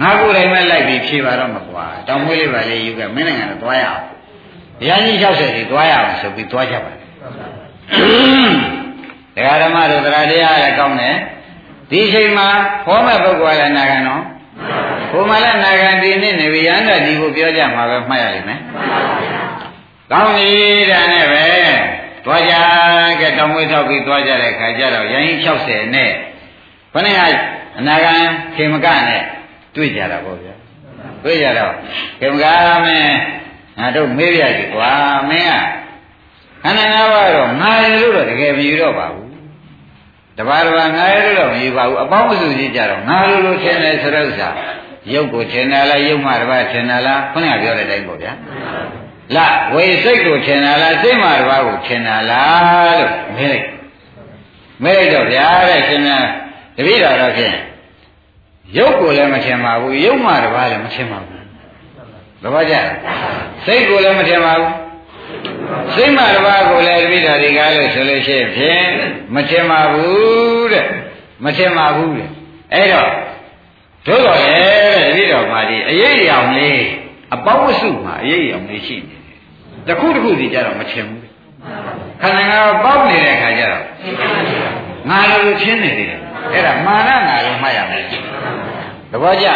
[0.02, 4.04] ငါကိုယ်တိုင်ပဲလိုက်ပြီးဖြေပါတော့မကွာတောင်မွေးလေးပါလေယူခဲ့မင်းနိုင်ငံတော့သွားရအောင်
[4.80, 6.96] ဘုရားကြီး60စီသွားရအောင်ဆိုပြီးသွားကြပါဒ
[9.46, 11.16] ကာဓမ္မတို့တရားတရားလည်းကောင်းတယ်
[11.92, 12.48] ဒီချိန်မှာ
[12.86, 14.22] ဟောမဲ့ပုဂ္ဂိုလ်လည်းနာခံတော့
[15.12, 18.60] ဘုမလည်းနာခံဒီနေ့နေပြီရဟန္တာဒီကိုပြောကြမှာပဲမှတ်ရလိမ့်မယ်
[20.12, 20.50] ကောင်းပြီ
[20.92, 21.46] ဒါနဲ့ပဲ
[22.26, 22.54] သွားကြ
[23.22, 26.12] ကဲတောင်မွေးထောက်ပြီးသွားကြတဲ့ခါကျတော့ရိုင်း60နဲ့
[26.94, 27.22] ခொနည်းက
[27.78, 28.14] အနာဂံ
[28.56, 29.24] ခေမကနဲ့
[29.76, 30.56] တွေ့ကြတာပေါ့ဗျာ
[31.24, 31.74] တွေ့ကြတော့
[32.20, 32.46] ခေမက
[32.86, 33.16] မင်း
[33.80, 34.92] ငါတို့မေးပြကြည့်ကွာ
[35.30, 35.52] မင်းက
[36.64, 39.27] ခန္ဓာ၅ပါးတော့ငါရလို့တော့တကယ်မယူတော့ပါဘူး
[40.38, 44.50] တပါးတပါးငါရဲလို့တော့မယူပါဘူးအပေါင်းအစုကြီးကြတော့ငါလိုလိုထင်တယ်ဆိုတဲ့ဥစ္စာ
[45.14, 48.34] ရုပ်ကိုထင်တယ်လားရုပ်မှတပါးထင်တယ်လားခုနကပြောတဲ့အတိုင်းပေါ့ဗျာ
[49.36, 49.38] လ
[49.74, 53.68] ဝေစိတ်ကိုထင်တယ်လားစိတ်မှတပါးကိုထင်တယ်လားလို့မေးလိုက်
[54.84, 56.26] မေးလိုက်တော့ဗျာတဲ့ရှင်များ
[56.78, 57.56] တပည့်တော်တော့ဖြင့်
[58.78, 61.46] ရုပ်ကိုလည်းမထင်ပါဘူးရုပ်မှတပါးလည်းမထင်ပါဘူး
[62.42, 62.76] သဘောကျ
[63.66, 64.87] စိတ်ကိုလည်းမထင်ပါဘူး
[65.96, 68.86] စိတ်မှတပါးကိုလည်းတပည့်တော်ဒီကားလို့ဆိုလို့ရှိရင်ဖြင့်
[69.36, 70.86] မထင်ပါဘူးတဲ့
[71.44, 72.30] မထင်ပါဘူးတဲ့
[72.74, 73.12] အဲ့တော့
[74.06, 76.82] တို့တော်လေတဲ့တပည့်တော်မှာဒီအရေးအယောင်လေး
[77.34, 79.18] အပေါင်းအစုမှာအရေးအယောင်လေးရှိနေ
[79.88, 81.28] တယ်တခုတခုစီကြတော့မထင်ဘူး
[82.22, 83.84] ခန္ဓာငါးပေါက်နေတဲ့အခါကျတော့
[85.10, 86.14] ငါလိုလိုချင်းနေတယ်
[86.54, 88.04] အဲ့ဒါမာနငါလိုမှတ်ရမယ်
[89.12, 89.48] သဘောကျ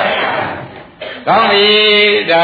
[1.28, 1.66] ကောင်းပြီ
[2.32, 2.44] ဒါ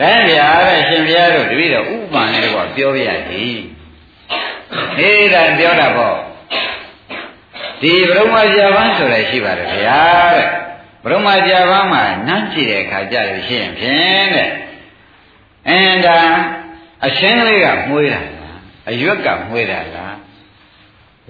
[0.00, 3.58] တိုင်းဗျာတဲ့ရှင်ဘုရားတို့တပည့်တော်ဥပ္ပန်နဲ့တော့ ပြောပြရသည်
[4.96, 6.16] ဟေးဒါပြောတာပေါ့
[7.82, 10.02] ဒီဘုရမဇာဘန်းဆိုတာရှိပါတယ်ဗျာ
[10.34, 10.46] တဲ့
[11.02, 14.50] ဘုရမဇာဘန်းမှာနန်းကြည့်တဲ့အခါကြလို့ရှိရင်ဖြင့်တဲ့
[15.68, 16.18] အင်းဒါ
[17.06, 18.58] အရှင်းကလေးကမှုေးတာလား
[18.90, 20.16] အရွက်ကမှုေးတာလား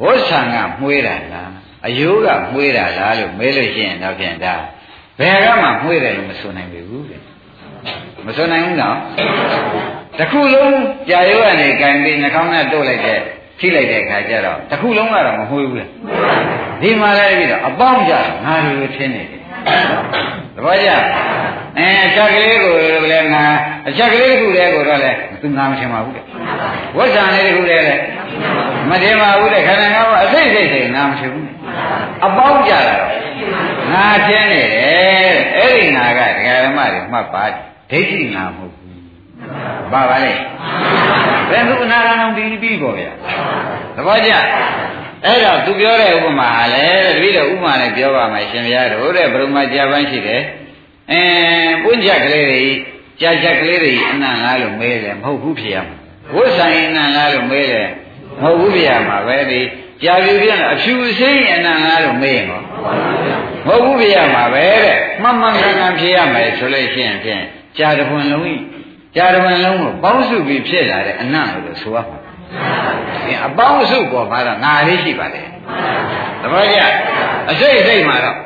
[0.02, 1.50] ဝဋ္ဆံကမှုေးတာလား
[1.86, 4.54] အယိုးကမှုေးတာလားလို့မေးလို့ရှိရင်တော့ဖြင့်ဒါ
[5.20, 7.22] ဘယ်ကမှမှုေးတယ်လို့မဆိုနိုင်ဘူးတဲ့
[8.26, 8.96] မဆိုနိုင်ဘူးနော်
[10.18, 13.18] တခုလုံးကြာရုပ်ကနေကင်ပြီးနှာခေါင်းနဲ့တို့လိုက်တဲ့
[13.58, 15.84] ထိလိုက်တဲ့အခါကျတော့တခုလုံးကတော့မမှုေးဘူးလေ
[16.82, 19.40] ဒီမှာလည်းပြီးတော့အပေါင်းကြငါလိုထင်းနေတယ်
[20.56, 20.90] သဘောကျ
[21.78, 22.74] အဲအချက်ကလေးကို
[23.12, 23.44] လည်းငါ
[23.88, 26.24] အချက်ကလေးတစ်ခုတည်းကိုတော့လည်းသူငါမထင်ပါဘူးတဲ့
[26.96, 28.02] ဝဋ္ဌာန်လေးတစ်ခုတည်းလည်း
[28.90, 31.48] မထင်ပါဘူးတဲ့ခန္ဓာငါးပါးအစိတ်စိတ်စိတ်ငါမထင်ဘူး
[32.26, 33.12] အပေါင်းကြတာတော့
[33.92, 38.81] ငါထင်းနေတယ်အဲ့ဒီငါကဒကာဓမ္မတွေမှတ်ပါဒိဋ္ဌိငါမဟုတ်ဘူး
[39.92, 40.34] ပါပါလေ
[41.50, 43.10] ဘယ်သူအနာဂံပြီးပြီးပေါ့ဗျာ
[43.96, 44.32] သဘောကျ
[45.24, 50.42] အဲ့တော့သူပြောတဲ့ဥပမာဟာလေတပည့်တော်ဥပမာနဲ့ပြောပါမယ်ရှင်ဘုရားတို့တဲ့ဘုရုံမကြာပန်းရှိတယ်
[51.12, 51.22] အဲ
[51.82, 52.62] ပွင့်ချက်ကလေးတွေ
[53.20, 55.96] ကြာချက်ကလေးတွေအနံ့လားလို့မေးတယ်မဟုတ်ဘူးဖြစ်ရမှာ
[56.34, 57.88] ဝိဆိုင်အနံ့လားလို့မေးတယ်
[58.42, 59.60] မဟုတ်ဘူးဖြစ်ရမှာပဲဒီ
[60.02, 62.60] ကြာပြီပြန်အဖြူစိမ့်အနံ့လားလို့မေးရင်ကော
[63.66, 67.42] မဟုတ်ဘူးဖြစ်ရမှာပဲတဲ့မှန်မှန်ကန်ကန်ဖြစ်ရမယ်ဆိုလို့ရှိရင်ဖြင့်
[67.78, 68.60] ကြာတပွန်လုံးကြီး
[69.16, 72.18] ကြာတပွန်လုံးကိုပေါင်းစုပြီးဖြစ်လာတဲ့အနံ့လို့ဆိုရမှာ
[73.46, 75.46] အပေါင်းစုပေါ်မှာတော့ငါလေးရှိပါတယ်
[76.42, 76.78] သဘောကျ
[77.50, 78.36] အစိတ်စိတ်မှာတော့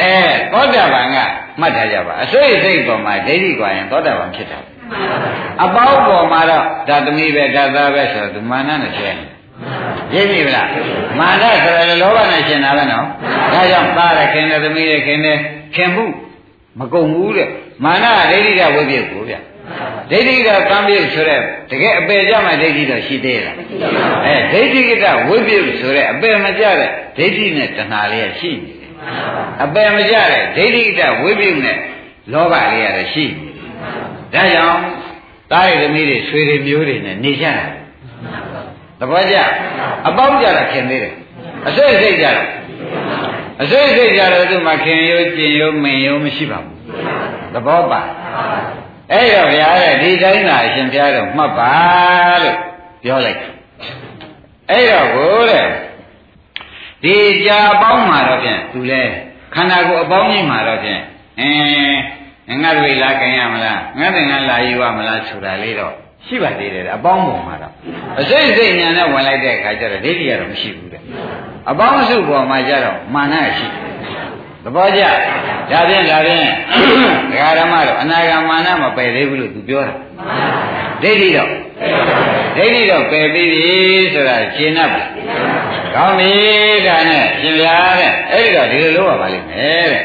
[0.00, 0.14] အဲ
[0.52, 1.16] သောတာပန်က
[1.60, 4.58] မှတ်ထားကြပါအစိတ်စိတ်ပေါ်မှာဒိဋ္ဌိကွာရင်သောတာပန်ဖြစ်တာ
[5.64, 9.20] အပေါင်းပေါ်မှာတော့ဓာသမီးပဲဓာသားပဲဆိုတော့ဒီမာနနဲ့ရှင်း
[10.14, 10.68] ရိပ်ပြီလား
[11.18, 13.04] မာနဆိုရယ်လောဘနဲ့ရှင်းတာပဲနော်
[13.52, 15.36] ဒါကြောင့်သားရခင်တဲ့သမီးရခင်တဲ့
[15.74, 16.04] ခင်မှု
[16.78, 17.48] မကုန်ဘူးတဲ့
[17.84, 19.34] မာနဒိဋ္ဌိကဝိပ္ပယကိုဗျ
[20.10, 21.40] ဒိဋ္ဌိကကံပြည့်ဆိုတဲ့
[21.70, 23.56] တကယ်အပေကြမှာဒိဋ္ဌိတော့ရှိသေးလား
[24.26, 28.90] အဲဒိဋ္ဌိကဝိပ္ပယဆိုတဲ့အပေမကြတဲ့ဒိဋ္ဌိနဲ့တဏှာလေးရှိနေတယ်
[29.64, 31.76] အပေမကြတဲ့ဒိဋ္ဌိကဝိပ္ပယနဲ့
[32.32, 33.50] လောဘလေးရတယ်ရှိနေ
[34.34, 34.82] တယ်ဒါကြောင့်
[35.52, 37.66] တားရသမီးတွေဆွေတွေမျိုးတွေနဲ့နေကြတာ
[38.98, 39.36] သဘောကျ
[40.08, 41.14] အပေါင်းကြတာခင်သေးတယ်
[41.68, 42.42] အစိတ်စိတ်ကြတာ
[43.62, 46.76] အစိတ်စိတ်ကြတော့သူမှခင်ရိုးကျင်ရိုးမင်ရိုးမရှိပါဘူး
[47.54, 48.00] သဘောပါ
[49.12, 51.72] အဲ့တော့ဗျာတဲ့ဒီတိုင်းသာအရှင်ဘုရားတော့မှတ်ပါ
[52.42, 52.56] လို့
[53.02, 53.40] ပြောလိုက်
[54.70, 55.66] အဲ့တော့ကိုတဲ့
[57.02, 59.02] ဒီကြာအပေါင်းမှာတော့ဖြင့်သူလဲ
[59.54, 61.00] ခန္ဓာကိုယ်အပေါင်းကြီးမှာတော့ဖြင့်
[61.40, 65.94] အင်းငါတို့လာခင်ရမလားငါတို့ငါလာယူရမလားဆိုတာလေးတော့
[66.26, 67.72] ရှိပါသေးတယ်အပေါင်းပုံမှာတော့
[68.20, 71.02] အစိတ်စိတ်ညာနဲ့ဝင်လိုက်တဲ့အခါကျတော့ဒိဋ္ဌိကတော့မရှိဘူးတဲ့
[71.70, 73.66] အပေါင်းစုပေါ်မှာကျတော့မာနရှိ
[74.64, 75.02] သဘောကျ
[75.70, 76.46] ဒါဖြင့်ဒါဖြင့်
[77.30, 79.94] ဒကာဓမ္မတော့အနာဂါမာနမပယ်သေးဘူးလို့သူပြောတာ
[81.02, 81.50] ဒိဋ္ဌိတော့
[82.56, 83.72] ဒိဋ္ဌိတော့ပယ်ပြီးပြီ
[84.14, 85.02] ဆိုတာရှင်း납ပြီ
[85.94, 86.32] ကောင်းပြီ
[86.86, 90.02] ဒါနဲ့ရှင်ဗျာတဲ့အဲ့ဒီတော့ဒီလိုလုပ်ရပါလိမ့်မယ်တဲ့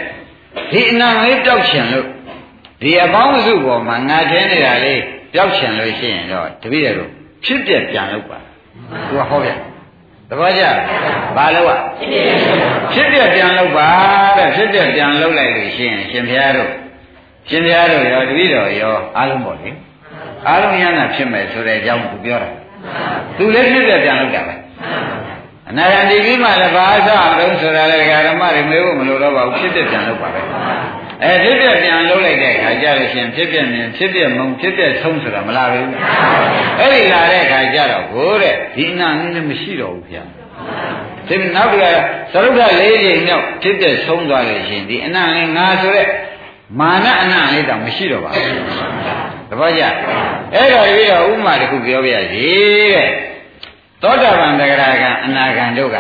[0.72, 2.08] ဒီအနာလေးတောက်ချင်လို့
[2.82, 5.02] ဒီအပေါင်းစုပေါ်မှာငါထင်းနေတာလေး
[5.34, 7.10] ပျောက်ချင်လို့ရှိရင်တော့တပည့်ရတို့
[7.46, 8.38] ဖြစ်ပြပြန်လုပ်ပါ
[9.08, 9.50] သူကဟောပြ
[10.30, 10.64] သဘောကျ
[11.36, 11.80] ဘာလို့อ่ะ
[12.94, 13.90] ဖြစ်ပြပြန်လုပ်ပါ
[14.38, 16.70] တဲ့ဖြစ်ပြပြန်လုပ်လိုက်လို့ရှိရင်ရှင်ဘုရားတို့
[17.50, 19.70] ရှင်ဘုရားတို့ရောတပည့်တော်ရောအားလုံးပေါ့လေ
[20.48, 22.50] အားလုံးရဟနာဖြစ်မယ်ဆိုတဲ့အကြောင်းသူပြောတာ
[23.38, 24.56] သူလည်းဖြစ်ပြပြန်လုပ်တာပဲ
[25.70, 27.98] အနာဂတ်ဒီပြီးမှလည်းဘာအစအောင်ဆိုတာလေ
[28.28, 30.42] ဓမ္မတွေမေးဖို့မလိုတော့ပါဘူးဖြစ်ပြပြန်လုပ်ပါပဲ
[31.24, 35.90] အဲဖြစ်ပြပြန်လှုပ်လိုက်တဲ့အခါကျလို့ရှိရင်ဖြစ်ပြမြင်ဖြစ်ပြမုံဖြစ်ပြဆုံးဆိုတာမလာဘူး
[36.80, 37.85] အဲ့ဒီလာတဲ့အခါကျတော့ကိုတဲ့
[38.76, 40.24] ဒီအနာနည်းလည်းမရှိတော့ဘူးဗျာ
[41.28, 41.86] ဒီနောက်ကသ
[42.34, 46.08] ရုပ်ထလေးချိန်မြောက်ဖြစ်ပြဆုံးသွားလို့ရှိရင်ဒီအနာလည်းငါဆိုတဲ့
[46.80, 48.54] မာနအနာလေးတောင်မရှိတော့ပါဘူး
[49.50, 49.84] တပည့်ကြ
[50.54, 52.46] အဲ့တော့ပြီးတော့ဥမာတစ်ခုပြောပြရစီ
[52.94, 53.10] တဲ့
[54.02, 55.98] သောတာပန်တဂရကအနာဂံတို့က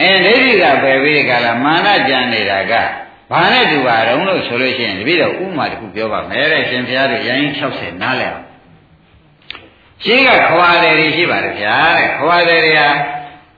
[0.00, 2.72] အဲဒိဋ္ဌိကပယ်ပြီးကြလားမာနကြံနေတာက
[3.30, 8.44] ဘာနဲ့တူပါတော့လို့ဆိုလို့ရှိရင်တပည့်တော်ဥမာတစ်ခုပြောပါမယ်တဲ့ရှင်ဘုရားတို့ရိုင်း60နားလဲအောင်
[10.04, 12.88] ရှိကခွာတယ်တွေရှိပါတယ်ဗျာတဲ့ခွာတယ်တွေဟာ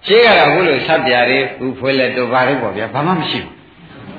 [0.07, 3.55] ရှိကတော့အခုလိုဆက်ပြာတွေဘူးဖွေးလက်တို့ဘာလို့ပေါ့ဗျာဘာမှမရှိဘူး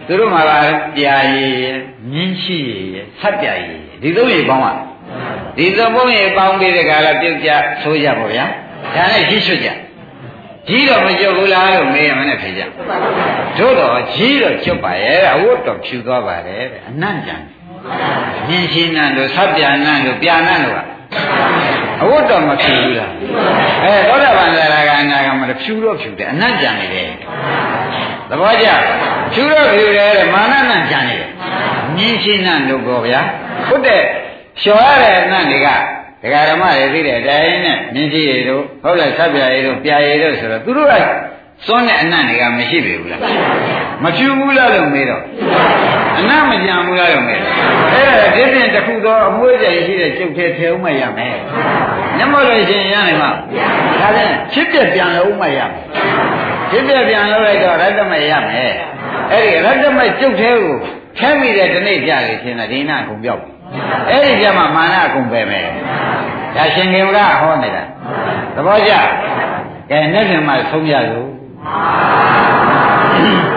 [0.07, 0.49] သူတို့မှာက
[0.97, 1.57] ပြာရည်
[2.11, 4.73] မြင်းရှိရည်ဆက်ပြာရည်ဒီသုံးရည်ပေါင်းပါ
[5.57, 7.49] ဒီသုံးပုံးရည်ပေါင်းပြီးတဲ့ကလာပြုတ်ကြ
[7.81, 8.45] ဆိုးကြပေါ့ဗျာ
[8.95, 9.69] ဒါနဲ့ရှိရွှတ်ကြ
[10.67, 12.61] ကြီးတော့မကြုတ်ဘူးလားလို့မေးရမနဲ့ဖြေကြ
[13.57, 17.35] တို့တော့ကြီးတော့ကျွတ်ပါရဲ့အဝတ်တော်ဖြူသွားပါတယ်တဲ့အနံ့ကြံ
[18.47, 20.94] မြင်းရှိနံတို့ဆက်ပြာနံတို့ပြာနံတို့က
[22.01, 23.11] အဝတ်တော်မဖြူဘူးလား
[23.83, 27.09] အဲသောတာပန်လာကအနာကမဖြူတော့ဖြူတယ်အနံ့ကြံနေတယ်
[28.29, 28.67] သဘောကျ
[29.33, 31.29] ဖြူတော့ဖြူတယ်တဲ့မာနနံကြံနေတယ်
[31.95, 33.21] မြင်းရှိနံတို့ကောဗျာ
[33.67, 34.01] ဟုတ်တဲ့
[34.61, 35.67] လျှော်ရတဲ့အနံ့တွေက
[36.21, 40.93] ဒကာဓမ္မတွေသိတဲ့အတိုင်းနဲ့မြင်းကြီးရည်တို့ဟုတ်လားဆက်ပြရည်တို့ပြာရည်တို့ဆိုတော့သူတို့က
[41.65, 43.21] စွန်းတဲ့အနံ့တွေကမရှိပြီဘူးလား
[44.03, 45.23] မဖြူဘူးလားလို့မေးတော့
[46.19, 47.51] အနံ့မကြံဘူးလားလို့မေးတော့
[47.93, 51.35] အဲ့ဒါဒီပြင်တစ်ခုသောအမွှေးကြိမ်ရှိတဲ့ကျုပ်ထဲထဲဦးမရမယ်
[52.17, 53.31] ညမလို့ရှင်ရနိုင်မှာ
[54.01, 55.83] ဒါဖြင့်ချစ်ပြပြန်လို့ဦးမရမယ်
[56.71, 58.73] ချစ်ပြပြန်လို့လိုက်တော့ရတ္တမရမယ်
[59.31, 60.75] အဲ့ဒီရတ္တမကျုပ်ထဲကို
[61.17, 63.43] ထဲမိတဲ့ဒီနေ့ကြလေရှင်လားဒီနာအကုန်ပြောက်
[64.09, 65.67] အဲ့ဒီကြမှာမာနအကုန်ပဲမယ်
[66.55, 67.83] ဒါရှင်ခင်ဗျာဟောနေတာ
[68.55, 68.93] သဘောကျ
[69.89, 71.34] ကဲနေ့ပြန်မှဆုံးရလို့
[71.65, 73.51] Amém.